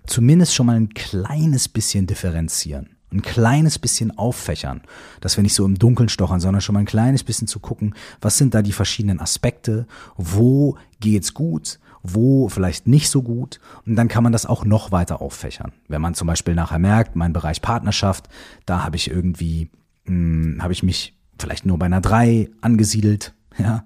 zumindest 0.05 0.55
schon 0.55 0.65
mal 0.65 0.75
ein 0.75 0.89
kleines 0.89 1.69
bisschen 1.69 2.07
differenzieren. 2.07 2.89
Ein 3.13 3.21
kleines 3.21 3.77
bisschen 3.77 4.17
auffächern, 4.17 4.81
dass 5.19 5.37
wir 5.37 5.43
nicht 5.43 5.53
so 5.53 5.65
im 5.65 5.77
Dunkeln 5.77 6.07
stochern, 6.07 6.39
sondern 6.39 6.61
schon 6.61 6.73
mal 6.73 6.79
ein 6.79 6.85
kleines 6.85 7.23
bisschen 7.25 7.47
zu 7.47 7.59
gucken, 7.59 7.93
was 8.21 8.37
sind 8.37 8.53
da 8.53 8.61
die 8.61 8.71
verschiedenen 8.71 9.19
Aspekte, 9.19 9.85
wo 10.15 10.77
geht's 11.01 11.33
gut, 11.33 11.79
wo 12.03 12.47
vielleicht 12.47 12.87
nicht 12.87 13.09
so 13.09 13.21
gut. 13.21 13.59
Und 13.85 13.97
dann 13.97 14.07
kann 14.07 14.23
man 14.23 14.31
das 14.31 14.45
auch 14.45 14.63
noch 14.63 14.93
weiter 14.93 15.21
auffächern. 15.21 15.73
Wenn 15.89 16.01
man 16.01 16.13
zum 16.15 16.27
Beispiel 16.27 16.55
nachher 16.55 16.79
merkt, 16.79 17.17
mein 17.17 17.33
Bereich 17.33 17.61
Partnerschaft, 17.61 18.29
da 18.65 18.85
habe 18.85 18.95
ich 18.95 19.11
irgendwie, 19.11 19.69
hm, 20.05 20.59
habe 20.61 20.71
ich 20.71 20.81
mich 20.81 21.13
vielleicht 21.37 21.65
nur 21.65 21.77
bei 21.77 21.87
einer 21.87 22.01
drei 22.01 22.49
angesiedelt, 22.61 23.33
ja. 23.57 23.83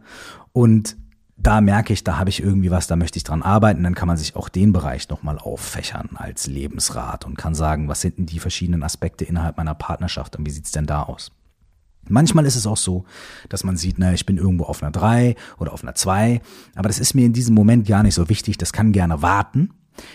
Und 0.54 0.98
da 1.38 1.62
merke 1.62 1.94
ich, 1.94 2.04
da 2.04 2.18
habe 2.18 2.30
ich 2.30 2.42
irgendwie 2.42 2.72
was, 2.72 2.88
da 2.88 2.96
möchte 2.96 3.18
ich 3.18 3.24
dran 3.24 3.44
arbeiten, 3.44 3.84
dann 3.84 3.96
kann 3.96 4.08
man 4.08 4.18
sich 4.18 4.36
auch 4.36 4.50
den 4.50 4.72
Bereich 4.72 5.10
nochmal 5.10 5.38
auffächern 5.38 6.12
als 6.16 6.48
Lebensrat 6.48 7.26
und 7.26 7.38
kann 7.38 7.56
sagen, 7.56 7.88
was 7.88 8.02
sind 8.02 8.18
denn 8.18 8.26
die 8.26 8.40
verschiedenen 8.40 8.84
Aspekte 8.84 9.26
innerhalb 9.26 9.58
meiner 9.58 9.76
Partnerschaft 9.76 10.36
und 10.38 10.46
wie 10.46 10.52
sieht's 10.52 10.72
denn 10.72 10.86
da 10.86 11.04
aus? 11.04 11.32
Manchmal 12.08 12.46
ist 12.46 12.56
es 12.56 12.68
auch 12.68 12.78
so, 12.78 13.06
dass 13.50 13.64
man 13.64 13.78
sieht, 13.78 13.98
na, 13.98 14.14
ich 14.14 14.26
bin 14.26 14.38
irgendwo 14.38 14.66
auf 14.66 14.82
einer 14.82 14.92
3 14.92 15.36
oder 15.58 15.74
auf 15.74 15.84
einer 15.84 15.96
2, 15.96 16.42
aber 16.76 16.88
das 16.88 17.00
ist 17.00 17.16
mir 17.16 17.26
in 17.26 17.34
diesem 17.34 17.56
Moment 17.56 17.88
gar 17.88 18.04
nicht 18.04 18.16
so 18.16 18.30
wichtig, 18.30 18.58
das 18.58 18.74
kann 18.74 18.92
gerne 18.92 19.22
warten. 19.22 19.72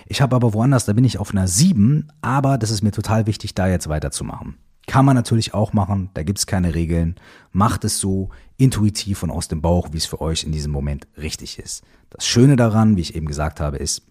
Ich 0.07 0.21
habe 0.23 0.37
aber 0.37 0.55
woanders, 0.55 0.85
da 0.85 0.93
bin 0.93 1.05
ich 1.05 1.19
auf 1.19 1.33
einer 1.33 1.49
7, 1.49 2.09
aber 2.23 2.59
das 2.59 2.71
ist 2.71 2.83
mir 2.83 2.93
total 2.93 3.27
wichtig, 3.27 3.55
da 3.55 3.67
jetzt 3.67 3.89
weiterzumachen. 3.89 4.57
Kann 4.87 5.05
man 5.05 5.17
natürlich 5.17 5.55
auch 5.55 5.73
machen, 5.73 6.11
da 6.15 6.23
gibt's 6.23 6.47
keine 6.47 6.75
Regeln. 6.75 7.17
Macht 7.53 7.85
es 7.85 7.99
so 7.99 8.31
intuitiv 8.61 9.23
und 9.23 9.31
aus 9.31 9.49
dem 9.49 9.63
Bauch, 9.63 9.89
wie 9.93 9.97
es 9.97 10.07
für 10.07 10.21
euch 10.21 10.45
in 10.45 10.53
diesem 10.53 10.71
Moment 10.71 11.09
richtig 11.17 11.59
ist. 11.59 11.83
Das 12.11 12.27
Schöne 12.27 12.57
daran, 12.57 12.97
wie 12.97 13.01
ich 13.01 13.15
eben 13.15 13.27
gesagt 13.27 13.61
habe, 13.61 13.79
ist, 13.79 14.03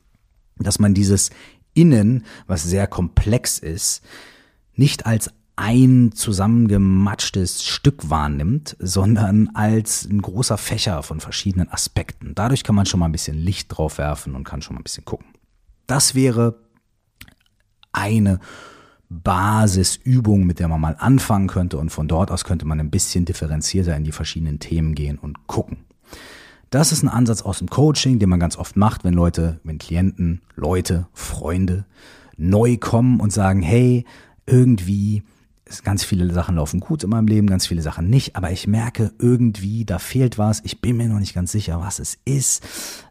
dass 0.57 0.79
man 0.79 0.93
dieses 0.93 1.29
Innen, 1.73 2.25
was 2.47 2.63
sehr 2.63 2.87
komplex 2.87 3.59
ist, 3.59 4.03
nicht 4.73 5.05
als 5.05 5.31
ein 5.55 6.13
zusammengematschtes 6.13 7.63
Stück 7.63 8.09
wahrnimmt, 8.09 8.75
sondern 8.79 9.49
als 9.53 10.05
ein 10.05 10.21
großer 10.21 10.57
Fächer 10.57 11.03
von 11.03 11.19
verschiedenen 11.19 11.69
Aspekten. 11.69 12.33
Dadurch 12.33 12.63
kann 12.63 12.75
man 12.75 12.85
schon 12.85 13.01
mal 13.01 13.07
ein 13.07 13.11
bisschen 13.11 13.37
Licht 13.37 13.67
drauf 13.69 13.97
werfen 13.97 14.35
und 14.35 14.45
kann 14.45 14.61
schon 14.61 14.75
mal 14.75 14.79
ein 14.79 14.83
bisschen 14.83 15.05
gucken. 15.05 15.27
Das 15.85 16.15
wäre 16.15 16.61
eine 17.91 18.39
Basisübung, 19.09 20.45
mit 20.45 20.59
der 20.59 20.67
man 20.67 20.79
mal 20.79 20.95
anfangen 20.99 21.47
könnte 21.47 21.77
und 21.77 21.89
von 21.89 22.07
dort 22.07 22.31
aus 22.31 22.43
könnte 22.43 22.65
man 22.65 22.79
ein 22.79 22.91
bisschen 22.91 23.25
differenzierter 23.25 23.95
in 23.95 24.03
die 24.03 24.11
verschiedenen 24.11 24.59
Themen 24.59 24.93
gehen 24.93 25.17
und 25.17 25.47
gucken. 25.47 25.85
Das 26.69 26.91
ist 26.91 27.01
ein 27.01 27.09
Ansatz 27.09 27.41
aus 27.41 27.57
dem 27.57 27.69
Coaching, 27.69 28.19
den 28.19 28.29
man 28.29 28.39
ganz 28.39 28.55
oft 28.55 28.77
macht, 28.77 29.03
wenn 29.03 29.15
Leute, 29.15 29.59
wenn 29.63 29.79
Klienten, 29.79 30.41
Leute, 30.55 31.07
Freunde 31.13 31.85
neu 32.37 32.77
kommen 32.77 33.19
und 33.19 33.33
sagen, 33.33 33.63
hey, 33.63 34.05
irgendwie 34.45 35.23
ganz 35.83 36.03
viele 36.03 36.31
Sachen 36.33 36.55
laufen 36.55 36.79
gut 36.79 37.03
in 37.03 37.09
meinem 37.09 37.27
Leben, 37.27 37.47
ganz 37.47 37.67
viele 37.67 37.81
Sachen 37.81 38.09
nicht, 38.09 38.35
aber 38.35 38.51
ich 38.51 38.67
merke 38.67 39.11
irgendwie, 39.19 39.85
da 39.85 39.99
fehlt 39.99 40.37
was, 40.37 40.61
ich 40.63 40.81
bin 40.81 40.97
mir 40.97 41.07
noch 41.07 41.19
nicht 41.19 41.33
ganz 41.33 41.51
sicher, 41.51 41.79
was 41.81 41.99
es 41.99 42.17
ist. 42.25 42.63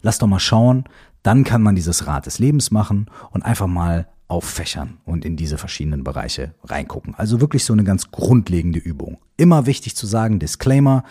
Lass 0.02 0.18
doch 0.18 0.26
mal 0.26 0.40
schauen. 0.40 0.84
Dann 1.22 1.44
kann 1.44 1.62
man 1.62 1.74
dieses 1.74 2.06
Rad 2.06 2.26
des 2.26 2.38
Lebens 2.38 2.70
machen 2.70 3.06
und 3.30 3.44
einfach 3.44 3.66
mal 3.66 4.06
auffächern 4.28 4.98
und 5.04 5.24
in 5.24 5.36
diese 5.36 5.58
verschiedenen 5.58 6.04
Bereiche 6.04 6.54
reingucken. 6.64 7.14
Also 7.14 7.40
wirklich 7.40 7.64
so 7.64 7.72
eine 7.72 7.84
ganz 7.84 8.10
grundlegende 8.10 8.78
Übung. 8.78 9.18
Immer 9.36 9.66
wichtig 9.66 9.96
zu 9.96 10.06
sagen, 10.06 10.38
Disclaimer, 10.38 11.02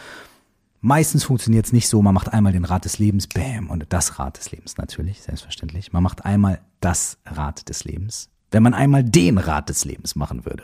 meistens 0.82 1.24
funktioniert 1.24 1.66
es 1.66 1.74
nicht 1.74 1.90
so, 1.90 2.02
man 2.02 2.14
macht 2.14 2.32
einmal 2.32 2.54
den 2.54 2.66
Rad 2.66 2.86
des 2.86 3.00
Lebens, 3.00 3.28
bam, 3.28 3.70
und 3.70 3.88
das 3.90 4.20
Rad 4.20 4.38
des 4.38 4.52
Lebens 4.52 4.78
natürlich, 4.78 5.22
selbstverständlich. 5.22 5.92
Man 5.94 6.04
macht 6.04 6.26
einmal 6.26 6.62
das 6.80 7.18
Rad 7.26 7.68
des 7.70 7.84
Lebens. 7.84 8.30
Wenn 8.52 8.64
man 8.64 8.76
einmal 8.76 9.04
den 9.04 9.40
Rad 9.40 9.70
des 9.70 9.84
Lebens 9.84 10.16
machen 10.16 10.46
würde, 10.46 10.64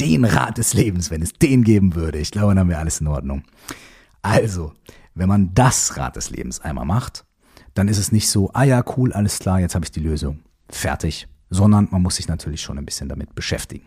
den 0.00 0.24
Rad 0.24 0.58
des 0.58 0.74
Lebens, 0.74 1.10
wenn 1.10 1.22
es 1.22 1.34
den 1.34 1.64
geben 1.64 1.94
würde, 1.94 2.18
ich 2.18 2.30
glaube, 2.30 2.54
dann 2.54 2.68
wir 2.68 2.78
alles 2.78 3.00
in 3.00 3.06
Ordnung. 3.06 3.44
Also, 4.22 4.72
wenn 5.14 5.28
man 5.28 5.52
das 5.54 5.98
Rad 5.98 6.16
des 6.16 6.30
Lebens 6.30 6.60
einmal 6.60 6.86
macht, 6.86 7.24
dann 7.74 7.88
ist 7.88 7.98
es 7.98 8.10
nicht 8.10 8.28
so, 8.28 8.50
ah 8.54 8.64
ja, 8.64 8.82
cool, 8.96 9.12
alles 9.12 9.38
klar, 9.38 9.60
jetzt 9.60 9.74
habe 9.74 9.84
ich 9.84 9.92
die 9.92 10.00
Lösung. 10.00 10.40
Fertig 10.68 11.28
sondern 11.52 11.88
man 11.90 12.02
muss 12.02 12.16
sich 12.16 12.28
natürlich 12.28 12.62
schon 12.62 12.78
ein 12.78 12.84
bisschen 12.84 13.08
damit 13.08 13.34
beschäftigen. 13.34 13.84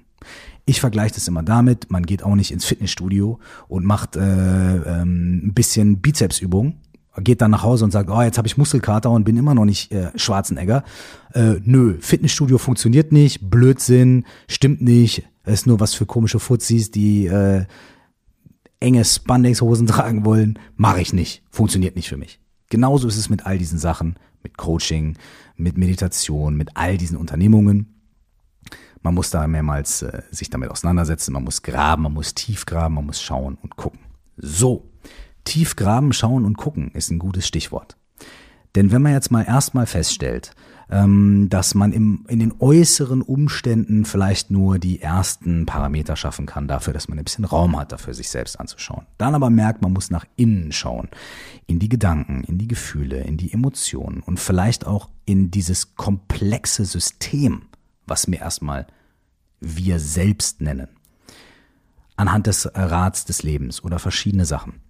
Ich 0.65 0.79
vergleiche 0.79 1.15
das 1.15 1.27
immer 1.27 1.43
damit, 1.43 1.91
man 1.91 2.05
geht 2.05 2.23
auch 2.23 2.35
nicht 2.35 2.51
ins 2.51 2.65
Fitnessstudio 2.65 3.39
und 3.67 3.85
macht 3.85 4.15
äh, 4.15 4.21
ähm, 4.21 5.47
ein 5.47 5.53
bisschen 5.53 6.01
Bizepsübung, 6.01 6.77
geht 7.17 7.41
dann 7.41 7.51
nach 7.51 7.63
Hause 7.63 7.85
und 7.85 7.91
sagt, 7.91 8.09
oh, 8.09 8.21
jetzt 8.21 8.37
habe 8.37 8.47
ich 8.47 8.57
Muskelkater 8.57 9.09
und 9.09 9.23
bin 9.23 9.37
immer 9.37 9.55
noch 9.55 9.65
nicht 9.65 9.91
äh, 9.91 10.11
Schwarzenegger. 10.15 10.83
Äh, 11.33 11.55
nö, 11.63 11.97
Fitnessstudio 11.99 12.57
funktioniert 12.57 13.11
nicht, 13.11 13.49
Blödsinn, 13.49 14.25
stimmt 14.47 14.81
nicht, 14.81 15.27
ist 15.45 15.67
nur 15.67 15.79
was 15.79 15.93
für 15.93 16.05
komische 16.05 16.39
Fuzis, 16.39 16.91
die 16.91 17.27
äh, 17.27 17.65
enge 18.79 19.03
Spandex-Hosen 19.03 19.87
tragen 19.87 20.25
wollen, 20.25 20.59
mache 20.75 21.01
ich 21.01 21.13
nicht, 21.13 21.43
funktioniert 21.49 21.95
nicht 21.95 22.09
für 22.09 22.17
mich. 22.17 22.39
Genauso 22.69 23.07
ist 23.07 23.17
es 23.17 23.29
mit 23.29 23.45
all 23.45 23.57
diesen 23.57 23.77
Sachen, 23.77 24.15
mit 24.45 24.57
Coaching, 24.57 25.17
mit 25.57 25.75
Meditation, 25.75 26.55
mit 26.55 26.77
all 26.77 26.97
diesen 26.97 27.17
Unternehmungen. 27.17 27.99
Man 29.01 29.15
muss 29.15 29.31
da 29.31 29.47
mehrmals 29.47 30.03
äh, 30.03 30.21
sich 30.29 30.51
damit 30.51 30.69
auseinandersetzen, 30.69 31.33
man 31.33 31.43
muss 31.43 31.63
graben, 31.63 32.03
man 32.03 32.13
muss 32.13 32.35
tief 32.35 32.67
graben, 32.67 32.93
man 32.93 33.07
muss 33.07 33.21
schauen 33.21 33.57
und 33.61 33.75
gucken. 33.75 34.01
So, 34.37 34.91
tief 35.45 35.75
graben, 35.75 36.13
schauen 36.13 36.45
und 36.45 36.57
gucken 36.57 36.91
ist 36.91 37.09
ein 37.09 37.19
gutes 37.19 37.47
Stichwort. 37.47 37.97
Denn 38.75 38.91
wenn 38.91 39.01
man 39.01 39.13
jetzt 39.13 39.31
mal 39.31 39.43
erstmal 39.43 39.87
feststellt, 39.87 40.51
ähm, 40.89 41.47
dass 41.49 41.73
man 41.73 41.91
im, 41.91 42.25
in 42.27 42.39
den 42.39 42.53
äußeren 42.59 43.21
Umständen 43.21 44.05
vielleicht 44.05 44.51
nur 44.51 44.77
die 44.77 45.01
ersten 45.01 45.65
Parameter 45.65 46.15
schaffen 46.15 46.45
kann 46.45 46.67
dafür, 46.67 46.93
dass 46.93 47.07
man 47.07 47.17
ein 47.17 47.23
bisschen 47.23 47.45
Raum 47.45 47.77
hat, 47.77 47.91
dafür 47.91 48.13
sich 48.13 48.29
selbst 48.29 48.59
anzuschauen. 48.59 49.05
Dann 49.17 49.35
aber 49.35 49.49
merkt, 49.49 49.81
man 49.81 49.93
muss 49.93 50.11
nach 50.11 50.25
innen 50.35 50.71
schauen, 50.71 51.09
in 51.67 51.79
die 51.79 51.89
Gedanken, 51.89 52.43
in 52.43 52.57
die 52.57 52.67
Gefühle, 52.67 53.21
in 53.21 53.37
die 53.37 53.51
Emotionen 53.51 54.21
und 54.21 54.39
vielleicht 54.39 54.85
auch 54.85 55.09
in 55.25 55.49
dieses 55.49 55.95
komplexe 55.95 56.85
System, 56.85 57.63
was 58.05 58.27
wir 58.27 58.39
erstmal 58.39 58.85
wir 59.59 59.99
selbst 59.99 60.61
nennen. 60.61 60.89
Anhand 62.15 62.47
des 62.47 62.69
Rats 62.73 63.25
des 63.25 63.43
Lebens 63.43 63.83
oder 63.83 63.99
verschiedene 63.99 64.45
Sachen. 64.45 64.81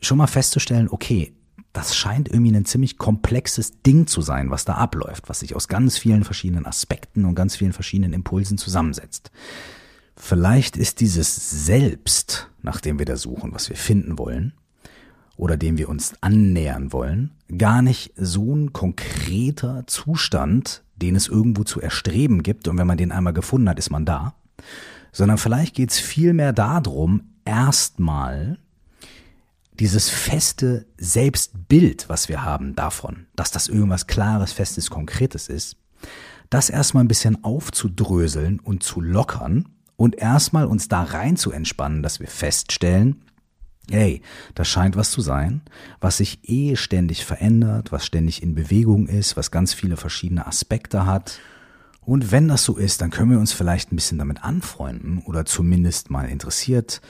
Schon 0.00 0.18
mal 0.18 0.26
festzustellen, 0.26 0.88
okay, 0.88 1.34
das 1.72 1.96
scheint 1.96 2.28
irgendwie 2.28 2.54
ein 2.54 2.64
ziemlich 2.64 2.98
komplexes 2.98 3.80
Ding 3.82 4.06
zu 4.06 4.20
sein, 4.20 4.50
was 4.50 4.64
da 4.64 4.74
abläuft, 4.74 5.28
was 5.28 5.40
sich 5.40 5.56
aus 5.56 5.68
ganz 5.68 5.96
vielen 5.96 6.24
verschiedenen 6.24 6.66
Aspekten 6.66 7.24
und 7.24 7.34
ganz 7.34 7.56
vielen 7.56 7.72
verschiedenen 7.72 8.12
Impulsen 8.12 8.58
zusammensetzt. 8.58 9.30
Vielleicht 10.16 10.76
ist 10.76 11.00
dieses 11.00 11.64
Selbst, 11.66 12.50
nach 12.60 12.80
dem 12.80 12.98
wir 12.98 13.06
da 13.06 13.16
suchen, 13.16 13.54
was 13.54 13.70
wir 13.70 13.76
finden 13.76 14.18
wollen, 14.18 14.52
oder 15.36 15.56
dem 15.56 15.78
wir 15.78 15.88
uns 15.88 16.14
annähern 16.20 16.92
wollen, 16.92 17.32
gar 17.56 17.82
nicht 17.82 18.12
so 18.16 18.54
ein 18.54 18.72
konkreter 18.72 19.84
Zustand, 19.86 20.84
den 20.96 21.16
es 21.16 21.26
irgendwo 21.26 21.64
zu 21.64 21.80
erstreben 21.80 22.42
gibt 22.42 22.68
und 22.68 22.78
wenn 22.78 22.86
man 22.86 22.98
den 22.98 23.12
einmal 23.12 23.32
gefunden 23.32 23.68
hat, 23.68 23.78
ist 23.78 23.90
man 23.90 24.04
da, 24.04 24.34
sondern 25.10 25.38
vielleicht 25.38 25.74
geht 25.74 25.90
es 25.90 25.98
vielmehr 25.98 26.52
darum, 26.52 27.32
erstmal 27.44 28.58
dieses 29.78 30.08
feste 30.08 30.86
Selbstbild, 30.98 32.08
was 32.08 32.28
wir 32.28 32.44
haben 32.44 32.74
davon, 32.74 33.26
dass 33.36 33.50
das 33.50 33.68
irgendwas 33.68 34.06
Klares, 34.06 34.52
Festes, 34.52 34.90
Konkretes 34.90 35.48
ist, 35.48 35.76
das 36.50 36.68
erstmal 36.68 37.04
ein 37.04 37.08
bisschen 37.08 37.42
aufzudröseln 37.44 38.60
und 38.60 38.82
zu 38.82 39.00
lockern 39.00 39.68
und 39.96 40.16
erstmal 40.16 40.66
uns 40.66 40.88
da 40.88 41.02
rein 41.02 41.36
zu 41.36 41.50
entspannen, 41.52 42.02
dass 42.02 42.20
wir 42.20 42.28
feststellen, 42.28 43.24
hey, 43.90 44.22
das 44.54 44.68
scheint 44.68 44.96
was 44.96 45.10
zu 45.10 45.20
sein, 45.20 45.62
was 46.00 46.18
sich 46.18 46.40
eh 46.48 46.76
ständig 46.76 47.24
verändert, 47.24 47.92
was 47.92 48.04
ständig 48.04 48.42
in 48.42 48.54
Bewegung 48.54 49.06
ist, 49.06 49.36
was 49.36 49.50
ganz 49.50 49.74
viele 49.74 49.96
verschiedene 49.96 50.46
Aspekte 50.46 51.06
hat. 51.06 51.38
Und 52.00 52.32
wenn 52.32 52.48
das 52.48 52.64
so 52.64 52.76
ist, 52.76 53.00
dann 53.00 53.10
können 53.10 53.30
wir 53.30 53.38
uns 53.38 53.52
vielleicht 53.52 53.92
ein 53.92 53.96
bisschen 53.96 54.18
damit 54.18 54.44
anfreunden 54.44 55.18
oder 55.18 55.44
zumindest 55.44 56.10
mal 56.10 56.28
interessiert 56.28 57.00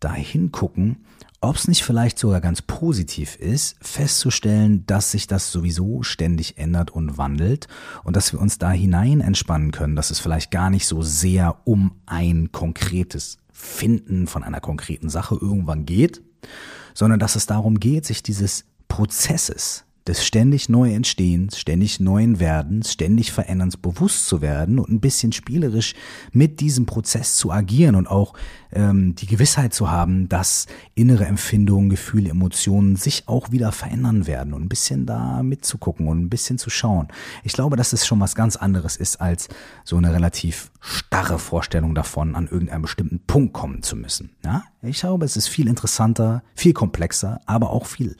dahin 0.00 0.50
gucken, 0.50 1.04
ob 1.42 1.56
es 1.56 1.66
nicht 1.66 1.82
vielleicht 1.82 2.18
sogar 2.18 2.40
ganz 2.40 2.62
positiv 2.62 3.34
ist, 3.36 3.76
festzustellen, 3.80 4.86
dass 4.86 5.10
sich 5.10 5.26
das 5.26 5.50
sowieso 5.50 6.04
ständig 6.04 6.56
ändert 6.56 6.92
und 6.92 7.18
wandelt 7.18 7.66
und 8.04 8.14
dass 8.14 8.32
wir 8.32 8.40
uns 8.40 8.58
da 8.58 8.70
hinein 8.70 9.20
entspannen 9.20 9.72
können, 9.72 9.96
dass 9.96 10.12
es 10.12 10.20
vielleicht 10.20 10.52
gar 10.52 10.70
nicht 10.70 10.86
so 10.86 11.02
sehr 11.02 11.58
um 11.64 11.96
ein 12.06 12.52
konkretes 12.52 13.38
Finden 13.50 14.28
von 14.28 14.44
einer 14.44 14.60
konkreten 14.60 15.10
Sache 15.10 15.36
irgendwann 15.40 15.84
geht, 15.84 16.22
sondern 16.94 17.18
dass 17.18 17.34
es 17.34 17.46
darum 17.46 17.80
geht, 17.80 18.06
sich 18.06 18.22
dieses 18.22 18.64
Prozesses, 18.86 19.84
des 20.06 20.24
ständig 20.24 20.68
neu 20.68 20.92
Entstehens, 20.92 21.58
ständig 21.58 22.00
neuen 22.00 22.40
Werdens, 22.40 22.92
ständig 22.92 23.32
Veränderns 23.32 23.76
bewusst 23.76 24.26
zu 24.26 24.40
werden 24.40 24.78
und 24.78 24.90
ein 24.90 25.00
bisschen 25.00 25.32
spielerisch 25.32 25.94
mit 26.32 26.60
diesem 26.60 26.86
Prozess 26.86 27.36
zu 27.36 27.52
agieren 27.52 27.94
und 27.94 28.08
auch 28.08 28.34
ähm, 28.72 29.14
die 29.14 29.26
Gewissheit 29.26 29.72
zu 29.74 29.90
haben, 29.90 30.28
dass 30.28 30.66
innere 30.94 31.26
Empfindungen, 31.26 31.90
Gefühle, 31.90 32.30
Emotionen 32.30 32.96
sich 32.96 33.28
auch 33.28 33.52
wieder 33.52 33.70
verändern 33.70 34.26
werden 34.26 34.54
und 34.54 34.62
ein 34.62 34.68
bisschen 34.68 35.06
da 35.06 35.42
mitzugucken 35.42 36.08
und 36.08 36.20
ein 36.20 36.30
bisschen 36.30 36.58
zu 36.58 36.70
schauen. 36.70 37.08
Ich 37.44 37.52
glaube, 37.52 37.76
dass 37.76 37.92
es 37.92 38.06
schon 38.06 38.20
was 38.20 38.34
ganz 38.34 38.56
anderes 38.56 38.96
ist 38.96 39.20
als 39.20 39.48
so 39.84 39.96
eine 39.96 40.12
relativ 40.12 40.72
starre 40.80 41.38
Vorstellung 41.38 41.94
davon, 41.94 42.34
an 42.34 42.48
irgendeinem 42.48 42.82
bestimmten 42.82 43.20
Punkt 43.26 43.52
kommen 43.52 43.82
zu 43.82 43.96
müssen. 43.96 44.30
Ja? 44.44 44.64
Ich 44.82 45.00
glaube, 45.00 45.24
es 45.24 45.36
ist 45.36 45.48
viel 45.48 45.68
interessanter, 45.68 46.42
viel 46.54 46.72
komplexer, 46.72 47.40
aber 47.46 47.70
auch 47.70 47.86
viel 47.86 48.16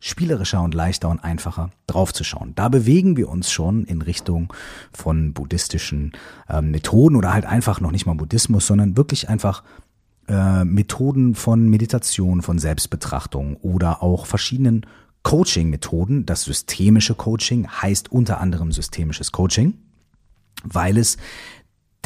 spielerischer 0.00 0.62
und 0.62 0.74
leichter 0.74 1.10
und 1.10 1.22
einfacher 1.22 1.70
draufzuschauen. 1.86 2.54
Da 2.54 2.68
bewegen 2.68 3.16
wir 3.16 3.28
uns 3.28 3.52
schon 3.52 3.84
in 3.84 4.02
Richtung 4.02 4.52
von 4.92 5.34
buddhistischen 5.34 6.12
äh, 6.48 6.62
Methoden 6.62 7.16
oder 7.16 7.34
halt 7.34 7.44
einfach 7.44 7.80
noch 7.80 7.92
nicht 7.92 8.06
mal 8.06 8.14
Buddhismus, 8.14 8.66
sondern 8.66 8.96
wirklich 8.96 9.28
einfach 9.28 9.62
äh, 10.26 10.64
Methoden 10.64 11.34
von 11.34 11.68
Meditation, 11.68 12.40
von 12.40 12.58
Selbstbetrachtung 12.58 13.56
oder 13.56 14.02
auch 14.02 14.26
verschiedenen 14.26 14.86
Coaching-Methoden. 15.22 16.24
Das 16.24 16.44
systemische 16.44 17.14
Coaching 17.14 17.68
heißt 17.68 18.10
unter 18.10 18.40
anderem 18.40 18.72
systemisches 18.72 19.32
Coaching, 19.32 19.74
weil 20.64 20.96
es 20.96 21.18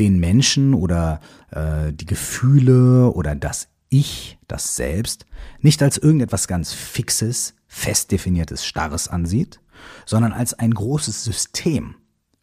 den 0.01 0.19
Menschen 0.19 0.75
oder 0.75 1.21
äh, 1.51 1.93
die 1.93 2.07
Gefühle 2.07 3.11
oder 3.13 3.37
das 3.37 3.69
Ich, 3.89 4.39
das 4.49 4.75
Selbst, 4.75 5.27
nicht 5.61 5.83
als 5.83 5.99
irgendetwas 5.99 6.49
ganz 6.49 6.73
Fixes, 6.73 7.55
fest 7.75 8.13
definiertes 8.13 8.65
Starres 8.65 9.09
ansieht, 9.09 9.61
sondern 10.07 10.33
als 10.33 10.55
ein 10.55 10.73
großes 10.73 11.25
System 11.25 11.97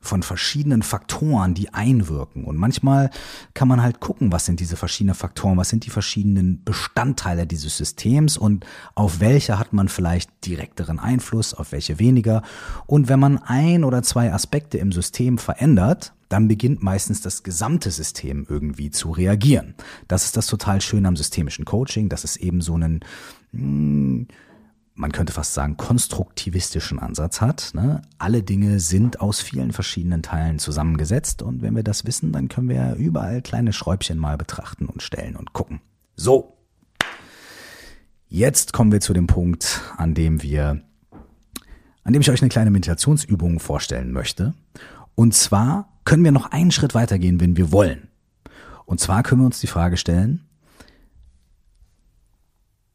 von 0.03 0.23
verschiedenen 0.23 0.81
Faktoren, 0.81 1.53
die 1.53 1.73
einwirken. 1.73 2.43
Und 2.43 2.57
manchmal 2.57 3.11
kann 3.53 3.67
man 3.67 3.83
halt 3.83 3.99
gucken, 3.99 4.31
was 4.31 4.45
sind 4.45 4.59
diese 4.59 4.75
verschiedenen 4.75 5.15
Faktoren, 5.15 5.57
was 5.57 5.69
sind 5.69 5.85
die 5.85 5.91
verschiedenen 5.91 6.63
Bestandteile 6.63 7.45
dieses 7.45 7.77
Systems 7.77 8.35
und 8.35 8.65
auf 8.95 9.19
welche 9.19 9.59
hat 9.59 9.73
man 9.73 9.87
vielleicht 9.87 10.45
direkteren 10.45 10.99
Einfluss, 10.99 11.53
auf 11.53 11.71
welche 11.71 11.99
weniger. 11.99 12.41
Und 12.87 13.09
wenn 13.09 13.19
man 13.19 13.37
ein 13.37 13.83
oder 13.83 14.01
zwei 14.01 14.33
Aspekte 14.33 14.79
im 14.79 14.91
System 14.91 15.37
verändert, 15.37 16.13
dann 16.29 16.47
beginnt 16.47 16.81
meistens 16.81 17.21
das 17.21 17.43
gesamte 17.43 17.91
System 17.91 18.47
irgendwie 18.49 18.89
zu 18.89 19.11
reagieren. 19.11 19.75
Das 20.07 20.25
ist 20.25 20.35
das 20.35 20.47
total 20.47 20.81
Schöne 20.81 21.07
am 21.07 21.15
systemischen 21.15 21.65
Coaching, 21.65 22.09
dass 22.09 22.23
es 22.23 22.37
eben 22.37 22.61
so 22.61 22.73
einen, 22.73 23.01
mh, 23.51 23.61
hm, 23.61 24.27
man 24.93 25.11
könnte 25.11 25.33
fast 25.33 25.53
sagen, 25.53 25.77
konstruktivistischen 25.77 26.99
Ansatz 26.99 27.41
hat. 27.41 27.71
Ne? 27.73 28.01
Alle 28.17 28.43
Dinge 28.43 28.79
sind 28.79 29.21
aus 29.21 29.41
vielen 29.41 29.71
verschiedenen 29.71 30.21
Teilen 30.21 30.59
zusammengesetzt 30.59 31.41
und 31.41 31.61
wenn 31.61 31.75
wir 31.75 31.83
das 31.83 32.05
wissen, 32.05 32.31
dann 32.31 32.49
können 32.49 32.69
wir 32.69 32.95
überall 32.95 33.41
kleine 33.41 33.73
Schräubchen 33.73 34.17
mal 34.17 34.37
betrachten 34.37 34.85
und 34.85 35.01
stellen 35.01 35.35
und 35.35 35.53
gucken. 35.53 35.81
So. 36.15 36.57
Jetzt 38.27 38.73
kommen 38.73 38.91
wir 38.91 39.01
zu 39.01 39.13
dem 39.13 39.27
Punkt, 39.27 39.81
an 39.97 40.13
dem 40.13 40.41
wir, 40.41 40.81
an 42.03 42.13
dem 42.13 42.21
ich 42.21 42.31
euch 42.31 42.41
eine 42.41 42.49
kleine 42.49 42.71
Meditationsübung 42.71 43.59
vorstellen 43.59 44.11
möchte. 44.11 44.53
Und 45.15 45.33
zwar 45.33 45.89
können 46.05 46.23
wir 46.23 46.31
noch 46.31 46.51
einen 46.51 46.71
Schritt 46.71 46.93
weitergehen, 46.93 47.41
wenn 47.41 47.57
wir 47.57 47.71
wollen. 47.71 48.07
Und 48.85 48.99
zwar 48.99 49.23
können 49.23 49.41
wir 49.41 49.45
uns 49.45 49.59
die 49.59 49.67
Frage 49.67 49.97
stellen, 49.97 50.47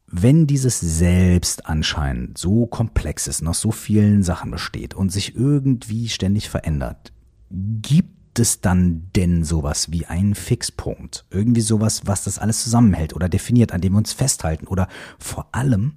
wenn 0.09 0.47
dieses 0.47 0.79
Selbst 0.79 1.65
anscheinend 1.65 2.37
so 2.37 2.65
komplex 2.65 3.27
ist, 3.27 3.45
aus 3.45 3.59
so 3.59 3.71
vielen 3.71 4.23
Sachen 4.23 4.51
besteht 4.51 4.93
und 4.93 5.11
sich 5.11 5.35
irgendwie 5.35 6.07
ständig 6.07 6.49
verändert, 6.49 7.11
gibt 7.49 8.39
es 8.39 8.61
dann 8.61 9.09
denn 9.15 9.43
sowas 9.43 9.91
wie 9.91 10.05
einen 10.05 10.33
Fixpunkt? 10.33 11.25
Irgendwie 11.29 11.61
sowas, 11.61 12.03
was 12.05 12.23
das 12.23 12.39
alles 12.39 12.63
zusammenhält 12.63 13.13
oder 13.15 13.27
definiert, 13.27 13.73
an 13.73 13.81
dem 13.81 13.93
wir 13.93 13.97
uns 13.97 14.13
festhalten? 14.13 14.67
Oder 14.67 14.87
vor 15.19 15.49
allem 15.51 15.95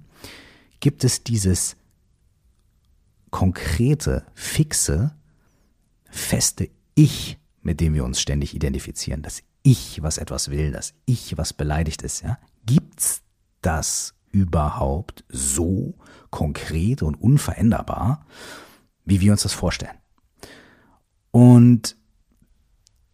gibt 0.81 1.05
es 1.05 1.23
dieses 1.23 1.77
konkrete, 3.29 4.25
fixe, 4.33 5.15
feste 6.09 6.69
Ich, 6.95 7.37
mit 7.61 7.79
dem 7.79 7.93
wir 7.93 8.03
uns 8.03 8.19
ständig 8.19 8.53
identifizieren, 8.53 9.21
das 9.21 9.41
Ich, 9.63 10.01
was 10.01 10.17
etwas 10.17 10.51
will, 10.51 10.71
das 10.71 10.93
Ich, 11.05 11.37
was 11.37 11.53
beleidigt 11.53 12.01
ist, 12.01 12.23
ja? 12.23 12.37
Gibt's 12.65 13.21
das 13.61 14.13
überhaupt 14.31 15.23
so 15.29 15.95
konkret 16.29 17.01
und 17.03 17.15
unveränderbar, 17.15 18.25
wie 19.05 19.21
wir 19.21 19.31
uns 19.31 19.43
das 19.43 19.53
vorstellen? 19.53 19.97
Und 21.31 21.95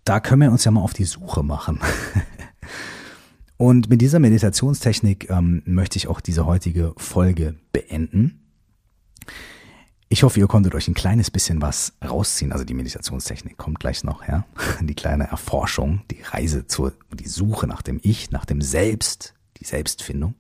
da 0.04 0.20
können 0.20 0.42
wir 0.42 0.52
uns 0.52 0.64
ja 0.64 0.72
mal 0.72 0.82
auf 0.82 0.94
die 0.94 1.06
Suche 1.06 1.44
machen. 1.44 1.80
Und 3.58 3.90
mit 3.90 4.02
dieser 4.02 4.20
Meditationstechnik 4.20 5.30
ähm, 5.32 5.64
möchte 5.66 5.98
ich 5.98 6.08
auch 6.08 6.22
diese 6.22 6.46
heutige 6.46 6.94
Folge 6.98 7.56
beenden. 7.74 8.44
Ich 10.10 10.24
hoffe, 10.24 10.40
ihr 10.40 10.48
konntet 10.48 10.76
euch 10.76 10.88
ein 10.88 10.94
kleines 10.94 11.32
bisschen 11.32 11.62
was 11.62 11.94
rausziehen. 12.08 12.54
Also 12.54 12.64
die 12.64 12.76
Meditationstechnik 12.76 13.58
kommt 13.58 13.80
gleich 13.80 14.04
noch, 14.04 14.26
ja. 14.28 14.46
Die 14.82 14.96
kleine 14.96 15.28
Erforschung, 15.28 16.02
die 16.12 16.22
Reise 16.22 16.68
zur, 16.68 16.94
die 17.12 17.28
Suche 17.28 17.68
nach 17.68 17.82
dem 17.82 18.00
Ich, 18.04 18.32
nach 18.32 18.46
dem 18.46 18.62
Selbst, 18.62 19.34
die 19.60 19.66
Selbstfindung. 19.66 20.36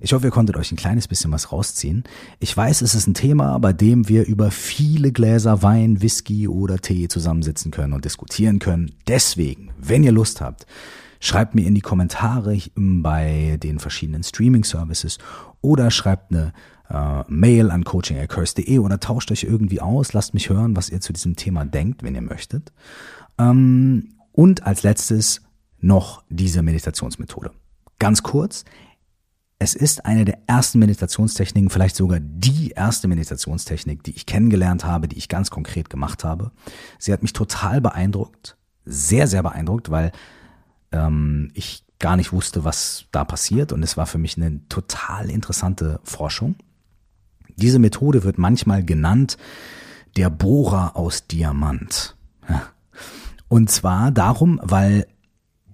Ich 0.00 0.12
hoffe, 0.12 0.26
ihr 0.26 0.30
konntet 0.30 0.56
euch 0.56 0.70
ein 0.72 0.76
kleines 0.76 1.08
bisschen 1.08 1.32
was 1.32 1.52
rausziehen. 1.52 2.04
Ich 2.38 2.54
weiß, 2.54 2.82
es 2.82 2.94
ist 2.94 3.06
ein 3.06 3.14
Thema, 3.14 3.58
bei 3.58 3.72
dem 3.72 4.08
wir 4.08 4.26
über 4.26 4.50
viele 4.50 5.10
Gläser 5.10 5.62
Wein, 5.62 6.02
Whisky 6.02 6.48
oder 6.48 6.78
Tee 6.78 7.08
zusammensitzen 7.08 7.70
können 7.70 7.94
und 7.94 8.04
diskutieren 8.04 8.58
können. 8.58 8.92
Deswegen, 9.08 9.70
wenn 9.78 10.04
ihr 10.04 10.12
Lust 10.12 10.40
habt, 10.40 10.66
schreibt 11.18 11.54
mir 11.54 11.66
in 11.66 11.74
die 11.74 11.80
Kommentare 11.80 12.58
bei 12.76 13.58
den 13.62 13.78
verschiedenen 13.78 14.22
Streaming-Services 14.22 15.18
oder 15.62 15.90
schreibt 15.90 16.30
eine 16.30 16.52
äh, 16.90 17.22
Mail 17.28 17.70
an 17.70 17.84
coaching.curse.de 17.84 18.78
oder 18.78 19.00
tauscht 19.00 19.32
euch 19.32 19.44
irgendwie 19.44 19.80
aus, 19.80 20.12
lasst 20.12 20.34
mich 20.34 20.50
hören, 20.50 20.76
was 20.76 20.90
ihr 20.90 21.00
zu 21.00 21.12
diesem 21.12 21.36
Thema 21.36 21.64
denkt, 21.64 22.02
wenn 22.02 22.14
ihr 22.14 22.22
möchtet. 22.22 22.72
Ähm, 23.38 24.14
und 24.32 24.64
als 24.64 24.82
letztes 24.82 25.40
noch 25.80 26.22
diese 26.28 26.62
Meditationsmethode. 26.62 27.50
Ganz 27.98 28.22
kurz, 28.22 28.64
es 29.58 29.74
ist 29.74 30.04
eine 30.04 30.24
der 30.24 30.38
ersten 30.46 30.78
Meditationstechniken, 30.78 31.70
vielleicht 31.70 31.96
sogar 31.96 32.20
die 32.20 32.70
erste 32.70 33.08
Meditationstechnik, 33.08 34.02
die 34.02 34.14
ich 34.14 34.26
kennengelernt 34.26 34.84
habe, 34.84 35.08
die 35.08 35.16
ich 35.16 35.28
ganz 35.28 35.50
konkret 35.50 35.88
gemacht 35.88 36.24
habe. 36.24 36.52
Sie 36.98 37.12
hat 37.12 37.22
mich 37.22 37.32
total 37.32 37.80
beeindruckt, 37.80 38.56
sehr, 38.84 39.26
sehr 39.26 39.42
beeindruckt, 39.42 39.90
weil 39.90 40.12
ähm, 40.92 41.50
ich 41.54 41.84
gar 41.98 42.16
nicht 42.16 42.32
wusste, 42.32 42.64
was 42.64 43.06
da 43.12 43.24
passiert 43.24 43.72
und 43.72 43.82
es 43.82 43.96
war 43.96 44.06
für 44.06 44.18
mich 44.18 44.36
eine 44.36 44.66
total 44.68 45.30
interessante 45.30 46.00
Forschung. 46.04 46.56
Diese 47.56 47.78
Methode 47.78 48.22
wird 48.22 48.36
manchmal 48.36 48.84
genannt 48.84 49.38
der 50.16 50.28
Bohrer 50.28 50.96
aus 50.96 51.26
Diamant. 51.26 52.16
Und 53.48 53.70
zwar 53.70 54.10
darum, 54.10 54.60
weil 54.62 55.06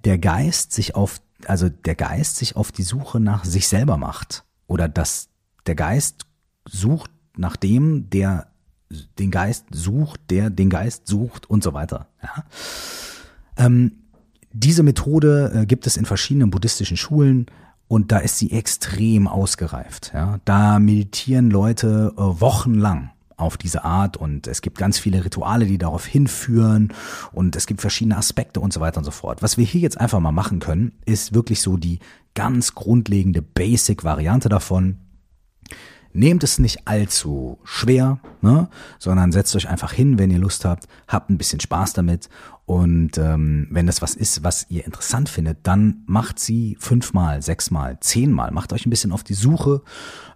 der 0.05 0.19
Geist 0.19 0.73
sich 0.73 0.95
auf, 0.95 1.21
also 1.49 1.69
der 1.69 1.95
Geist 1.95 2.37
sich 2.37 2.57
auf 2.57 2.73
die 2.73 2.83
Suche 2.83 3.21
nach 3.21 3.45
sich 3.45 3.69
selber 3.69 3.97
macht. 3.97 4.45
Oder 4.67 4.89
dass 4.89 5.29
der 5.67 5.75
Geist 5.75 6.27
sucht 6.67 7.11
nach 7.37 7.57
dem, 7.57 8.11
der 8.11 8.49
den 9.19 9.31
Geist 9.31 9.67
sucht, 9.71 10.21
der 10.31 10.51
den 10.51 10.71
Geist 10.71 11.07
sucht 11.07 11.49
und 11.49 11.63
so 11.63 11.73
weiter. 11.73 12.09
Ja. 12.23 12.45
Ähm, 13.57 13.93
diese 14.53 14.83
Methode 14.83 15.53
äh, 15.55 15.67
gibt 15.67 15.87
es 15.87 15.97
in 15.97 16.05
verschiedenen 16.05 16.51
buddhistischen 16.51 16.97
Schulen 16.97 17.47
und 17.89 18.13
da 18.13 18.19
ist 18.19 18.39
sie 18.39 18.53
extrem 18.53 19.29
ausgereift. 19.29 20.13
Ja. 20.15 20.41
Da 20.45 20.79
meditieren 20.79 21.51
Leute 21.51 22.13
äh, 22.17 22.21
wochenlang 22.21 23.12
auf 23.43 23.57
diese 23.57 23.85
Art 23.85 24.17
und 24.17 24.47
es 24.47 24.63
gibt 24.63 24.79
ganz 24.79 24.99
viele 24.99 25.25
Rituale, 25.25 25.67
die 25.67 25.79
darauf 25.79 26.07
hinführen 26.07 26.93
und 27.33 27.57
es 27.57 27.67
gibt 27.67 27.81
verschiedene 27.81 28.17
Aspekte 28.17 28.61
und 28.61 28.73
so 28.73 28.81
weiter 28.81 28.99
und 28.99 29.05
so 29.05 29.11
fort. 29.11 29.43
Was 29.43 29.59
wir 29.59 29.65
hier 29.65 29.81
jetzt 29.81 30.01
einfach 30.01 30.21
mal 30.21 30.33
machen 30.33 30.61
können, 30.61 30.93
ist 31.05 31.35
wirklich 31.35 31.61
so 31.61 31.77
die 31.77 31.99
ganz 32.35 32.75
grundlegende 32.75 33.43
Basic-Variante 33.43 34.49
davon. 34.49 34.99
Nehmt 36.15 36.45
es 36.45 36.59
nicht 36.59 36.87
allzu 36.87 37.59
schwer, 37.65 38.21
ne? 38.43 38.69
sondern 38.99 39.33
setzt 39.33 39.57
euch 39.57 39.69
einfach 39.69 39.93
hin, 39.93 40.19
wenn 40.19 40.31
ihr 40.31 40.39
Lust 40.39 40.67
habt, 40.67 40.87
habt 41.09 41.31
ein 41.31 41.39
bisschen 41.39 41.61
Spaß 41.61 41.95
damit 41.95 42.29
und 42.67 43.17
ähm, 43.17 43.67
wenn 43.71 43.87
das 43.87 44.03
was 44.03 44.15
ist, 44.15 44.45
was 44.45 44.67
ihr 44.69 44.85
interessant 44.85 45.31
findet, 45.31 45.67
dann 45.67 46.03
macht 46.07 46.39
sie 46.39 46.77
fünfmal, 46.79 47.41
sechsmal, 47.41 47.99
zehnmal, 48.01 48.51
macht 48.51 48.75
euch 48.75 48.85
ein 48.85 48.91
bisschen 48.91 49.13
auf 49.13 49.25
die 49.25 49.35
Suche 49.35 49.83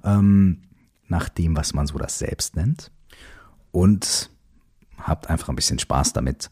ähm, 0.03 0.63
nach 1.09 1.29
dem, 1.29 1.57
was 1.57 1.75
man 1.75 1.87
so 1.87 1.99
das 1.99 2.19
Selbst 2.19 2.57
nennt 2.57 2.91
und 3.77 4.31
habt 4.97 5.29
einfach 5.29 5.51
ein 5.51 5.55
bisschen 5.55 5.79
Spaß 5.79 6.15
damit 6.15 6.49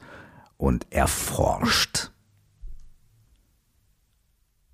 und 0.58 0.86
erforscht. 0.92 2.10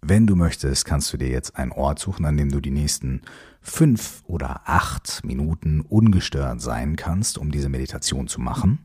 Wenn 0.03 0.27
du 0.27 0.35
möchtest, 0.35 0.85
kannst 0.85 1.13
du 1.13 1.17
dir 1.17 1.29
jetzt 1.29 1.55
einen 1.55 1.71
Ort 1.71 2.01
suchen, 2.01 2.25
an 2.25 2.37
dem 2.37 2.51
du 2.51 2.59
die 2.59 2.73
nächsten 2.73 3.23
fünf 3.61 4.25
oder 4.27 4.63
acht 4.65 5.23
Minuten 5.23 5.83
ungestört 5.83 6.61
sein 6.61 6.97
kannst, 6.97 7.39
um 7.39 7.53
diese 7.53 7.69
Meditation 7.69 8.27
zu 8.27 8.41
machen. 8.41 8.81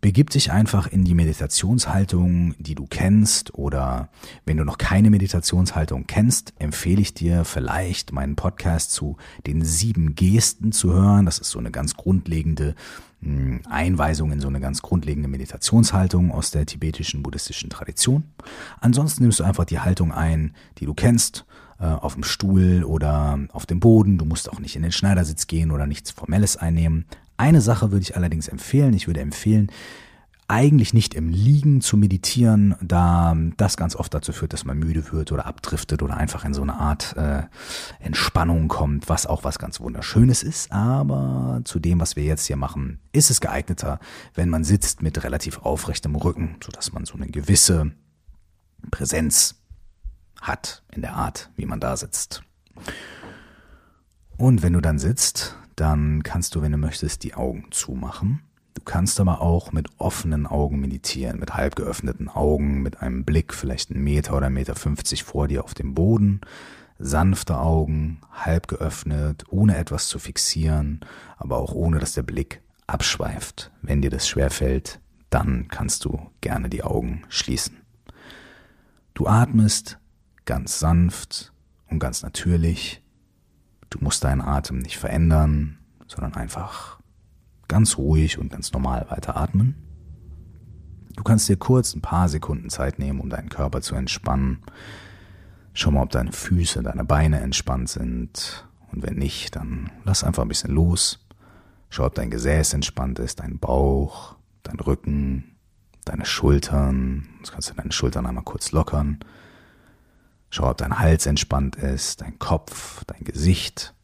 Begib 0.00 0.30
dich 0.30 0.52
einfach 0.52 0.86
in 0.86 1.04
die 1.04 1.14
Meditationshaltung, 1.14 2.54
die 2.60 2.76
du 2.76 2.86
kennst, 2.88 3.54
oder 3.54 4.10
wenn 4.44 4.56
du 4.56 4.64
noch 4.64 4.78
keine 4.78 5.10
Meditationshaltung 5.10 6.06
kennst, 6.06 6.54
empfehle 6.60 7.00
ich 7.00 7.14
dir 7.14 7.44
vielleicht 7.44 8.12
meinen 8.12 8.36
Podcast 8.36 8.92
zu 8.92 9.16
den 9.44 9.64
sieben 9.64 10.14
Gesten 10.14 10.70
zu 10.70 10.92
hören. 10.92 11.26
Das 11.26 11.40
ist 11.40 11.50
so 11.50 11.58
eine 11.58 11.72
ganz 11.72 11.96
grundlegende 11.96 12.76
hm, 13.22 13.62
Einweisung 13.68 14.30
in 14.30 14.40
so 14.40 14.46
eine 14.46 14.60
ganz 14.60 14.82
grundlegende 14.82 15.28
Meditationshaltung 15.28 16.30
aus 16.30 16.52
der 16.52 16.64
tibetischen 16.64 17.24
buddhistischen 17.24 17.68
Tradition. 17.68 18.22
Ansonsten 18.80 19.24
nimmst 19.24 19.40
du 19.40 19.44
einfach 19.44 19.64
die 19.64 19.80
Haltung 19.80 20.12
ein, 20.12 20.54
die 20.78 20.86
du 20.86 20.94
kennst, 20.94 21.44
äh, 21.80 21.86
auf 21.86 22.14
dem 22.14 22.22
Stuhl 22.22 22.84
oder 22.84 23.36
auf 23.52 23.66
dem 23.66 23.80
Boden. 23.80 24.16
Du 24.16 24.24
musst 24.24 24.48
auch 24.48 24.60
nicht 24.60 24.76
in 24.76 24.82
den 24.82 24.92
Schneidersitz 24.92 25.48
gehen 25.48 25.72
oder 25.72 25.88
nichts 25.88 26.12
Formelles 26.12 26.56
einnehmen. 26.56 27.04
Eine 27.38 27.60
Sache 27.60 27.92
würde 27.92 28.02
ich 28.02 28.16
allerdings 28.16 28.48
empfehlen. 28.48 28.92
Ich 28.92 29.06
würde 29.06 29.20
empfehlen, 29.20 29.70
eigentlich 30.48 30.94
nicht 30.94 31.14
im 31.14 31.28
Liegen 31.28 31.82
zu 31.82 31.98
meditieren, 31.98 32.74
da 32.80 33.36
das 33.58 33.76
ganz 33.76 33.94
oft 33.94 34.12
dazu 34.14 34.32
führt, 34.32 34.54
dass 34.54 34.64
man 34.64 34.78
müde 34.78 35.12
wird 35.12 35.30
oder 35.30 35.44
abdriftet 35.46 36.02
oder 36.02 36.16
einfach 36.16 36.44
in 36.44 36.54
so 36.54 36.62
eine 36.62 36.74
Art 36.74 37.14
äh, 37.18 37.42
Entspannung 38.00 38.66
kommt, 38.68 39.10
was 39.10 39.26
auch 39.26 39.44
was 39.44 39.58
ganz 39.58 39.78
Wunderschönes 39.78 40.42
ist. 40.42 40.72
Aber 40.72 41.60
zu 41.64 41.78
dem, 41.78 42.00
was 42.00 42.16
wir 42.16 42.24
jetzt 42.24 42.46
hier 42.46 42.56
machen, 42.56 42.98
ist 43.12 43.30
es 43.30 43.42
geeigneter, 43.42 44.00
wenn 44.34 44.48
man 44.48 44.64
sitzt 44.64 45.02
mit 45.02 45.22
relativ 45.22 45.58
aufrechtem 45.58 46.16
Rücken, 46.16 46.56
sodass 46.64 46.92
man 46.92 47.04
so 47.04 47.14
eine 47.14 47.28
gewisse 47.28 47.92
Präsenz 48.90 49.56
hat 50.40 50.82
in 50.92 51.02
der 51.02 51.14
Art, 51.14 51.50
wie 51.56 51.66
man 51.66 51.78
da 51.78 51.96
sitzt. 51.96 52.42
Und 54.38 54.62
wenn 54.62 54.72
du 54.72 54.80
dann 54.80 54.98
sitzt, 54.98 55.56
dann 55.80 56.22
kannst 56.22 56.54
du, 56.54 56.62
wenn 56.62 56.72
du 56.72 56.78
möchtest, 56.78 57.24
die 57.24 57.34
Augen 57.34 57.66
zumachen. 57.70 58.40
Du 58.74 58.82
kannst 58.84 59.20
aber 59.20 59.40
auch 59.40 59.72
mit 59.72 59.88
offenen 59.98 60.46
Augen 60.46 60.80
meditieren, 60.80 61.38
mit 61.38 61.54
halb 61.54 61.76
geöffneten 61.76 62.28
Augen, 62.28 62.82
mit 62.82 63.02
einem 63.02 63.24
Blick 63.24 63.52
vielleicht 63.52 63.90
einen 63.90 64.04
Meter 64.04 64.36
oder 64.36 64.46
einen 64.46 64.54
Meter 64.54 64.74
fünfzig 64.74 65.24
vor 65.24 65.48
dir 65.48 65.64
auf 65.64 65.74
dem 65.74 65.94
Boden, 65.94 66.40
sanfte 66.98 67.58
Augen, 67.58 68.20
halb 68.32 68.68
geöffnet, 68.68 69.44
ohne 69.50 69.76
etwas 69.76 70.08
zu 70.08 70.18
fixieren, 70.18 71.00
aber 71.36 71.58
auch 71.58 71.74
ohne, 71.74 71.98
dass 71.98 72.14
der 72.14 72.22
Blick 72.22 72.62
abschweift. 72.86 73.70
Wenn 73.82 74.00
dir 74.00 74.10
das 74.10 74.28
schwerfällt, 74.28 75.00
dann 75.30 75.68
kannst 75.68 76.04
du 76.04 76.30
gerne 76.40 76.68
die 76.68 76.82
Augen 76.82 77.22
schließen. 77.28 77.76
Du 79.14 79.26
atmest 79.26 79.98
ganz 80.44 80.78
sanft 80.78 81.52
und 81.88 81.98
ganz 81.98 82.22
natürlich 82.22 83.02
Du 83.90 83.98
musst 84.00 84.24
deinen 84.24 84.40
Atem 84.40 84.78
nicht 84.78 84.98
verändern, 84.98 85.78
sondern 86.06 86.34
einfach 86.34 86.98
ganz 87.68 87.98
ruhig 87.98 88.38
und 88.38 88.50
ganz 88.50 88.72
normal 88.72 89.06
weiter 89.10 89.36
atmen. 89.36 89.76
Du 91.14 91.24
kannst 91.24 91.48
dir 91.48 91.56
kurz 91.56 91.94
ein 91.94 92.00
paar 92.00 92.28
Sekunden 92.28 92.70
Zeit 92.70 92.98
nehmen, 92.98 93.20
um 93.20 93.28
deinen 93.28 93.48
Körper 93.48 93.80
zu 93.80 93.94
entspannen. 93.94 94.62
Schau 95.74 95.90
mal, 95.90 96.02
ob 96.02 96.10
deine 96.10 96.32
Füße, 96.32 96.82
deine 96.82 97.04
Beine 97.04 97.40
entspannt 97.40 97.88
sind. 97.88 98.68
Und 98.92 99.02
wenn 99.02 99.16
nicht, 99.16 99.56
dann 99.56 99.90
lass 100.04 100.24
einfach 100.24 100.42
ein 100.42 100.48
bisschen 100.48 100.70
los. 100.72 101.26
Schau, 101.90 102.06
ob 102.06 102.14
dein 102.14 102.30
Gesäß 102.30 102.72
entspannt 102.74 103.18
ist, 103.18 103.40
dein 103.40 103.58
Bauch, 103.58 104.36
dein 104.62 104.78
Rücken, 104.80 105.56
deine 106.04 106.24
Schultern. 106.24 107.28
Jetzt 107.38 107.52
kannst 107.52 107.70
du 107.70 107.74
deine 107.74 107.92
Schultern 107.92 108.26
einmal 108.26 108.44
kurz 108.44 108.72
lockern. 108.72 109.18
Schau, 110.50 110.70
ob 110.70 110.78
dein 110.78 110.98
Hals 110.98 111.26
entspannt 111.26 111.76
ist, 111.76 112.20
dein 112.20 112.38
Kopf, 112.38 113.04
dein 113.04 113.24
Gesicht. 113.24 113.94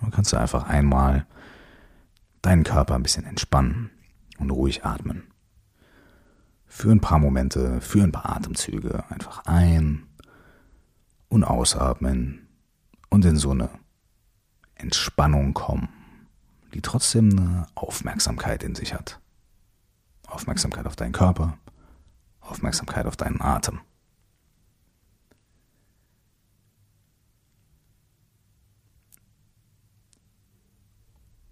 dann 0.00 0.10
kannst 0.10 0.32
du 0.32 0.36
einfach 0.36 0.64
einmal 0.64 1.26
deinen 2.42 2.64
Körper 2.64 2.94
ein 2.94 3.02
bisschen 3.02 3.24
entspannen 3.24 3.90
und 4.38 4.50
ruhig 4.50 4.84
atmen. 4.84 5.24
Für 6.66 6.90
ein 6.90 7.00
paar 7.00 7.18
Momente, 7.18 7.80
für 7.80 8.02
ein 8.02 8.12
paar 8.12 8.36
Atemzüge 8.36 9.04
einfach 9.10 9.44
ein 9.46 10.06
und 11.28 11.44
ausatmen 11.44 12.48
und 13.08 13.24
in 13.24 13.36
so 13.36 13.50
eine 13.50 13.70
Entspannung 14.74 15.52
kommen, 15.52 15.88
die 16.74 16.80
trotzdem 16.80 17.30
eine 17.30 17.66
Aufmerksamkeit 17.74 18.62
in 18.62 18.74
sich 18.74 18.94
hat. 18.94 19.20
Aufmerksamkeit 20.26 20.86
auf 20.86 20.96
deinen 20.96 21.12
Körper, 21.12 21.58
Aufmerksamkeit 22.40 23.06
auf 23.06 23.16
deinen 23.16 23.40
Atem. 23.40 23.80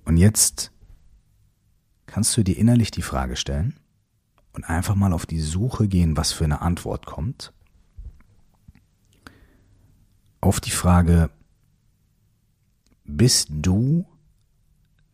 Und 0.09 0.17
jetzt 0.17 0.73
kannst 2.07 2.35
du 2.35 2.43
dir 2.43 2.57
innerlich 2.57 2.91
die 2.91 3.03
Frage 3.03 3.37
stellen 3.37 3.79
und 4.55 4.65
einfach 4.65 4.95
mal 4.95 5.13
auf 5.13 5.27
die 5.27 5.39
Suche 5.39 5.87
gehen, 5.87 6.17
was 6.17 6.33
für 6.33 6.45
eine 6.45 6.63
Antwort 6.63 7.05
kommt. 7.05 7.53
Auf 10.41 10.61
die 10.61 10.71
Frage, 10.71 11.29
bist 13.05 13.49
du 13.51 14.07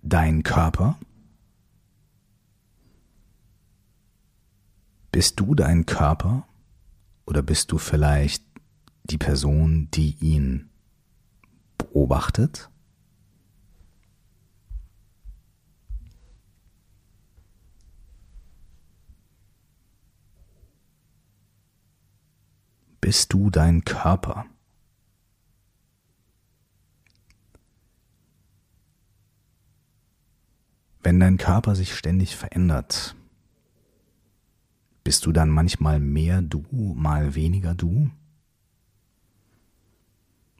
dein 0.02 0.44
Körper? 0.44 0.96
Bist 5.10 5.40
du 5.40 5.56
dein 5.56 5.86
Körper 5.86 6.46
oder 7.26 7.42
bist 7.42 7.72
du 7.72 7.78
vielleicht 7.78 8.44
die 9.02 9.18
Person, 9.18 9.88
die 9.92 10.14
ihn 10.20 10.70
beobachtet? 11.78 12.70
Bist 23.04 23.34
du 23.34 23.50
dein 23.50 23.84
Körper. 23.84 24.46
Wenn 31.02 31.20
dein 31.20 31.36
Körper 31.36 31.74
sich 31.74 31.94
ständig 31.94 32.34
verändert, 32.34 33.14
bist 35.04 35.26
du 35.26 35.32
dann 35.32 35.50
manchmal 35.50 36.00
mehr 36.00 36.40
du, 36.40 36.64
mal 36.96 37.34
weniger 37.34 37.74
du? 37.74 38.10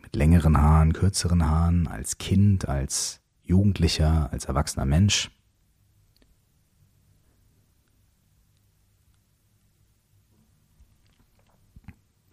Mit 0.03 0.15
längeren 0.15 0.59
Haaren, 0.59 0.93
kürzeren 0.93 1.47
Haaren, 1.49 1.89
als 1.89 2.19
Kind, 2.19 2.69
als 2.69 3.23
Jugendlicher, 3.43 4.31
als 4.31 4.45
erwachsener 4.45 4.85
Mensch? 4.85 5.31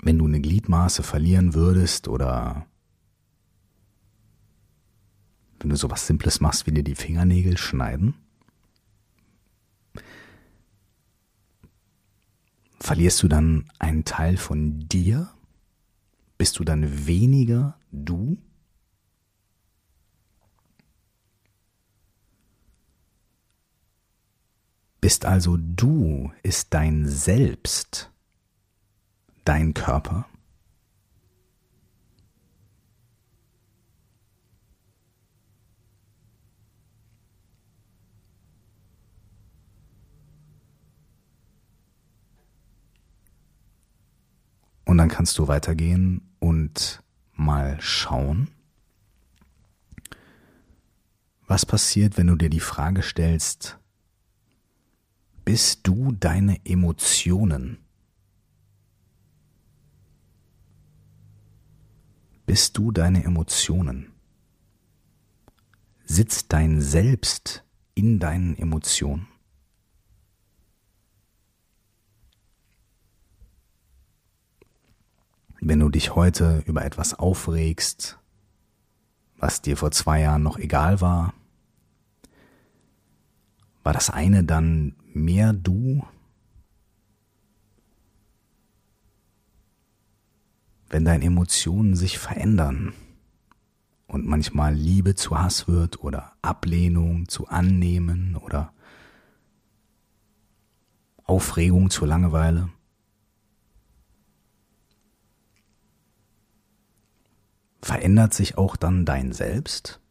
Wenn 0.02 0.18
du 0.18 0.26
eine 0.26 0.42
Gliedmaße 0.42 1.04
verlieren 1.04 1.54
würdest 1.54 2.08
oder 2.08 2.66
wenn 5.60 5.70
du 5.70 5.76
sowas 5.76 6.08
Simples 6.08 6.40
machst, 6.40 6.66
wie 6.66 6.72
dir 6.72 6.84
die 6.84 6.96
Fingernägel 6.96 7.58
schneiden? 7.58 8.16
Verlierst 12.80 13.22
du 13.22 13.28
dann 13.28 13.72
einen 13.78 14.06
Teil 14.06 14.38
von 14.38 14.88
dir? 14.88 15.30
Bist 16.40 16.58
du 16.58 16.64
dann 16.64 17.06
weniger 17.06 17.78
du? 17.92 18.38
Bist 25.00 25.26
also 25.26 25.58
du, 25.58 26.32
ist 26.42 26.74
dein 26.74 27.08
Selbst, 27.08 28.11
dein 29.46 29.74
Körper? 29.74 30.26
Und 44.86 44.98
dann 44.98 45.08
kannst 45.08 45.38
du 45.38 45.48
weitergehen 45.48 46.22
und 46.40 47.02
mal 47.34 47.80
schauen, 47.80 48.50
was 51.48 51.66
passiert, 51.66 52.18
wenn 52.18 52.28
du 52.28 52.36
dir 52.36 52.50
die 52.50 52.60
Frage 52.60 53.02
stellst, 53.02 53.80
bist 55.46 55.88
du 55.88 56.12
deine 56.12 56.60
Emotionen? 56.66 57.78
Bist 62.52 62.78
du 62.78 62.92
deine 62.92 63.24
Emotionen? 63.24 64.12
Sitzt 66.04 66.52
dein 66.52 66.82
Selbst 66.82 67.64
in 67.94 68.20
deinen 68.20 68.58
Emotionen? 68.58 69.30
Wenn 75.62 75.80
du 75.80 75.88
dich 75.88 76.14
heute 76.14 76.62
über 76.66 76.84
etwas 76.84 77.14
aufregst, 77.14 78.20
was 79.38 79.62
dir 79.62 79.78
vor 79.78 79.92
zwei 79.92 80.20
Jahren 80.20 80.44
noch 80.44 80.58
egal 80.58 81.00
war, 81.00 81.34
war 83.82 83.94
das 83.94 84.10
eine 84.10 84.44
dann 84.44 84.98
mehr 85.14 85.54
du? 85.54 86.06
Wenn 90.92 91.06
deine 91.06 91.24
Emotionen 91.24 91.96
sich 91.96 92.20
verändern 92.20 92.94
und 94.08 94.28
manchmal 94.28 94.76
Liebe 94.76 95.16
zu 95.16 95.40
Hass 95.40 95.70
wird 95.70 96.04
oder 96.04 96.34
Ablehnung 96.42 97.30
zu 97.30 97.48
Annehmen 97.48 98.36
oder 98.36 98.74
Aufregung 101.24 101.90
zur 101.92 102.10
Langeweile, 102.10 102.68
verändert 107.82 108.34
sich 108.34 108.58
auch 108.58 108.76
dann 108.76 109.06
dein 109.06 109.32
Selbst? 109.32 110.02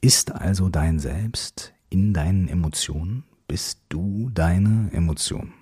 Ist 0.00 0.30
also 0.30 0.68
dein 0.68 1.00
Selbst 1.00 1.74
in 1.90 2.14
deinen 2.14 2.46
Emotionen? 2.46 3.24
Bist 3.48 3.82
du 3.88 4.30
deine 4.30 4.92
Emotion? 4.92 5.57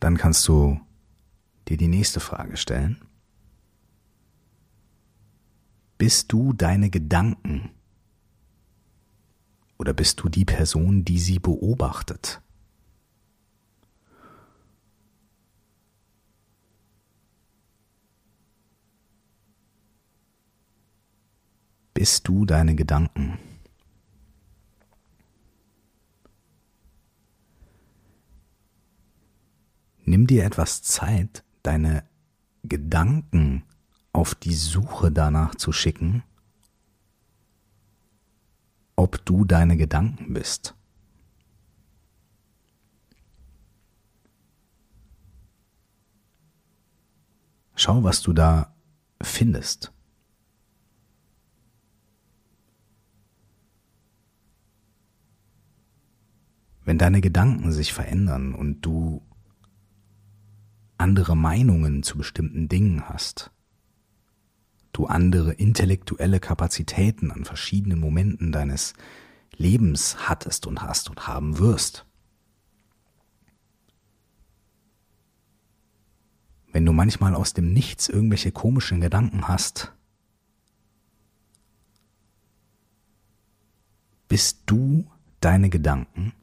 Dann 0.00 0.16
kannst 0.16 0.48
du 0.48 0.80
dir 1.68 1.76
die 1.76 1.88
nächste 1.88 2.20
Frage 2.20 2.56
stellen. 2.56 3.00
Bist 5.98 6.32
du 6.32 6.54
deine 6.54 6.88
Gedanken? 6.88 7.70
Oder 9.78 9.92
bist 9.92 10.20
du 10.20 10.30
die 10.30 10.46
Person, 10.46 11.04
die 11.04 11.18
sie 11.18 11.38
beobachtet? 11.38 12.40
Bist 21.92 22.26
du 22.26 22.46
deine 22.46 22.74
Gedanken? 22.74 23.38
Nimm 30.10 30.26
dir 30.26 30.44
etwas 30.44 30.82
Zeit, 30.82 31.44
deine 31.62 32.02
Gedanken 32.64 33.62
auf 34.12 34.34
die 34.34 34.54
Suche 34.54 35.12
danach 35.12 35.54
zu 35.54 35.70
schicken, 35.70 36.24
ob 38.96 39.24
du 39.24 39.44
deine 39.44 39.76
Gedanken 39.76 40.32
bist. 40.32 40.74
Schau, 47.76 48.02
was 48.02 48.20
du 48.20 48.32
da 48.32 48.74
findest. 49.22 49.92
Wenn 56.84 56.98
deine 56.98 57.20
Gedanken 57.20 57.70
sich 57.70 57.92
verändern 57.92 58.56
und 58.56 58.80
du 58.80 59.22
andere 61.00 61.34
Meinungen 61.34 62.02
zu 62.02 62.18
bestimmten 62.18 62.68
Dingen 62.68 63.08
hast, 63.08 63.50
du 64.92 65.06
andere 65.06 65.54
intellektuelle 65.54 66.40
Kapazitäten 66.40 67.30
an 67.30 67.46
verschiedenen 67.46 67.98
Momenten 67.98 68.52
deines 68.52 68.92
Lebens 69.56 70.28
hattest 70.28 70.66
und 70.66 70.82
hast 70.82 71.08
und 71.08 71.26
haben 71.26 71.58
wirst. 71.58 72.04
Wenn 76.70 76.84
du 76.84 76.92
manchmal 76.92 77.34
aus 77.34 77.54
dem 77.54 77.72
Nichts 77.72 78.10
irgendwelche 78.10 78.52
komischen 78.52 79.00
Gedanken 79.00 79.48
hast, 79.48 79.92
bist 84.28 84.64
du 84.66 85.10
deine 85.40 85.70
Gedanken? 85.70 86.34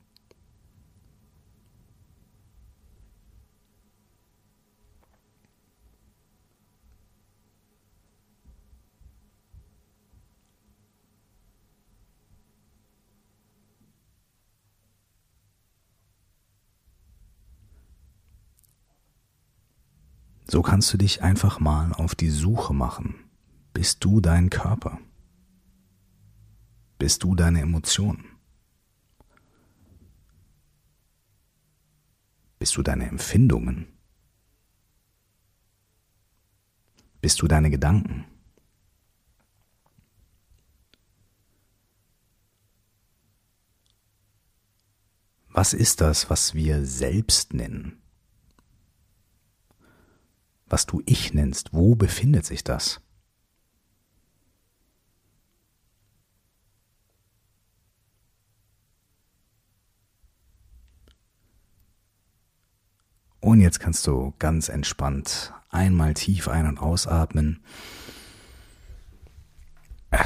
So 20.49 20.61
kannst 20.61 20.93
du 20.93 20.97
dich 20.97 21.21
einfach 21.21 21.59
mal 21.59 21.91
auf 21.93 22.15
die 22.15 22.29
Suche 22.29 22.73
machen. 22.73 23.15
Bist 23.73 24.03
du 24.03 24.21
dein 24.21 24.49
Körper? 24.49 24.97
Bist 26.97 27.23
du 27.23 27.35
deine 27.35 27.61
Emotionen? 27.61 28.25
Bist 32.59 32.75
du 32.77 32.81
deine 32.81 33.07
Empfindungen? 33.07 33.87
Bist 37.21 37.41
du 37.41 37.47
deine 37.47 37.69
Gedanken? 37.69 38.25
Was 45.49 45.73
ist 45.73 46.01
das, 46.01 46.29
was 46.29 46.53
wir 46.53 46.85
selbst 46.85 47.53
nennen? 47.53 48.01
Was 50.69 50.85
du 50.85 51.01
Ich 51.05 51.33
nennst, 51.33 51.73
wo 51.73 51.95
befindet 51.95 52.45
sich 52.45 52.63
das? 52.63 53.01
Und 63.39 63.61
jetzt 63.61 63.79
kannst 63.79 64.05
du 64.07 64.33
ganz 64.39 64.67
entspannt 64.67 65.53
einmal 65.69 66.13
tief 66.13 66.47
ein- 66.49 66.67
und 66.67 66.79
ausatmen. 66.79 67.63
Wenn 70.09 70.21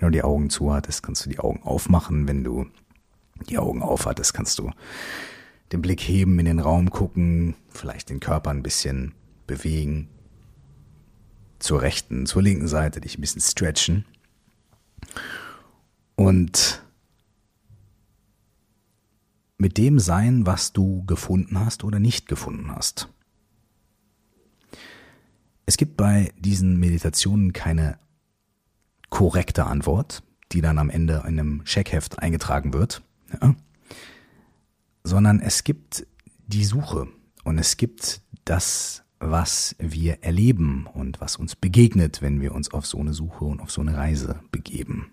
du 0.00 0.10
die 0.10 0.22
Augen 0.22 0.50
zu 0.50 0.72
hattest, 0.72 1.02
kannst 1.02 1.24
du 1.24 1.30
die 1.30 1.38
Augen 1.38 1.62
aufmachen. 1.62 2.26
Wenn 2.26 2.44
du 2.44 2.66
die 3.48 3.58
Augen 3.58 3.82
auf 3.82 4.06
hattest, 4.06 4.34
kannst 4.34 4.58
du 4.58 4.72
den 5.72 5.82
Blick 5.82 6.00
heben, 6.00 6.38
in 6.38 6.46
den 6.46 6.60
Raum 6.60 6.90
gucken, 6.90 7.54
vielleicht 7.68 8.10
den 8.10 8.20
Körper 8.20 8.50
ein 8.50 8.62
bisschen 8.62 9.14
bewegen. 9.46 10.08
Zur 11.58 11.82
rechten, 11.82 12.26
zur 12.26 12.42
linken 12.42 12.68
Seite 12.68 13.00
dich 13.00 13.18
ein 13.18 13.20
bisschen 13.20 13.40
stretchen. 13.40 14.04
Und 16.14 16.82
mit 19.58 19.78
dem 19.78 19.98
sein, 19.98 20.46
was 20.46 20.72
du 20.72 21.04
gefunden 21.06 21.58
hast 21.58 21.82
oder 21.82 21.98
nicht 21.98 22.28
gefunden 22.28 22.70
hast. 22.70 23.08
Es 25.64 25.76
gibt 25.76 25.96
bei 25.96 26.32
diesen 26.38 26.78
Meditationen 26.78 27.52
keine 27.52 27.98
korrekte 29.10 29.64
Antwort, 29.66 30.22
die 30.52 30.60
dann 30.60 30.78
am 30.78 30.90
Ende 30.90 31.24
in 31.26 31.40
einem 31.40 31.64
Checkheft 31.64 32.20
eingetragen 32.20 32.72
wird, 32.72 33.02
ja, 33.32 33.56
sondern 35.06 35.38
es 35.38 35.62
gibt 35.62 36.04
die 36.48 36.64
Suche 36.64 37.06
und 37.44 37.58
es 37.58 37.76
gibt 37.76 38.22
das, 38.44 39.04
was 39.20 39.76
wir 39.78 40.24
erleben 40.24 40.88
und 40.92 41.20
was 41.20 41.36
uns 41.36 41.54
begegnet, 41.54 42.22
wenn 42.22 42.40
wir 42.40 42.52
uns 42.52 42.72
auf 42.72 42.86
so 42.86 42.98
eine 42.98 43.12
Suche 43.12 43.44
und 43.44 43.60
auf 43.60 43.70
so 43.70 43.80
eine 43.80 43.96
Reise 43.96 44.40
begeben. 44.50 45.12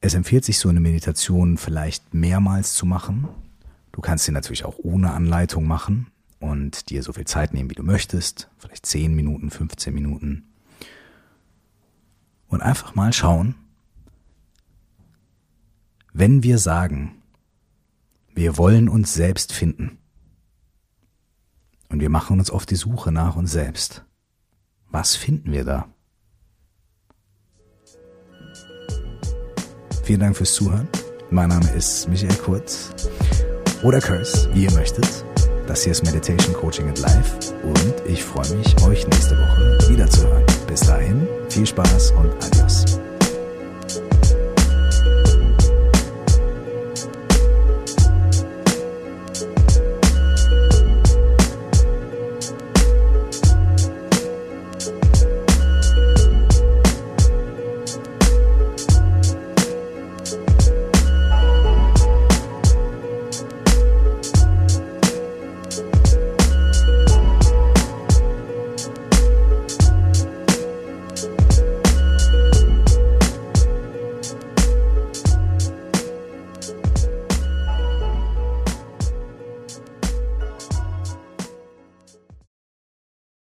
Es 0.00 0.14
empfiehlt 0.14 0.44
sich, 0.44 0.58
so 0.58 0.70
eine 0.70 0.80
Meditation 0.80 1.58
vielleicht 1.58 2.14
mehrmals 2.14 2.74
zu 2.74 2.86
machen. 2.86 3.28
Du 3.92 4.00
kannst 4.00 4.24
sie 4.24 4.32
natürlich 4.32 4.64
auch 4.64 4.78
ohne 4.78 5.12
Anleitung 5.12 5.66
machen 5.66 6.06
und 6.40 6.88
dir 6.88 7.02
so 7.02 7.12
viel 7.12 7.26
Zeit 7.26 7.52
nehmen, 7.52 7.68
wie 7.68 7.74
du 7.74 7.82
möchtest. 7.82 8.48
Vielleicht 8.56 8.86
10 8.86 9.14
Minuten, 9.14 9.50
15 9.50 9.92
Minuten. 9.92 10.44
Und 12.48 12.62
einfach 12.62 12.94
mal 12.94 13.12
schauen, 13.12 13.54
wenn 16.18 16.42
wir 16.42 16.56
sagen, 16.56 17.22
wir 18.34 18.56
wollen 18.56 18.88
uns 18.88 19.12
selbst 19.12 19.52
finden 19.52 19.98
und 21.90 22.00
wir 22.00 22.08
machen 22.08 22.38
uns 22.38 22.50
auf 22.50 22.64
die 22.64 22.76
Suche 22.76 23.12
nach 23.12 23.36
uns 23.36 23.52
selbst, 23.52 24.02
was 24.90 25.14
finden 25.14 25.52
wir 25.52 25.64
da? 25.64 25.88
Vielen 30.04 30.20
Dank 30.20 30.36
fürs 30.36 30.54
Zuhören. 30.54 30.88
Mein 31.30 31.50
Name 31.50 31.68
ist 31.72 32.08
Michael 32.08 32.36
Kurz 32.36 32.94
oder 33.82 34.00
Curse, 34.00 34.48
wie 34.54 34.64
ihr 34.64 34.72
möchtet. 34.72 35.24
Das 35.66 35.82
hier 35.82 35.92
ist 35.92 36.04
Meditation 36.04 36.54
Coaching 36.54 36.88
and 36.88 36.98
Life 37.00 37.54
und 37.62 37.94
ich 38.08 38.24
freue 38.24 38.56
mich, 38.56 38.82
euch 38.84 39.06
nächste 39.08 39.36
Woche 39.36 39.90
wiederzuhören. 39.90 40.44
Bis 40.66 40.80
dahin, 40.80 41.26
viel 41.50 41.66
Spaß 41.66 42.12
und 42.12 42.32
Adios. 42.42 43.05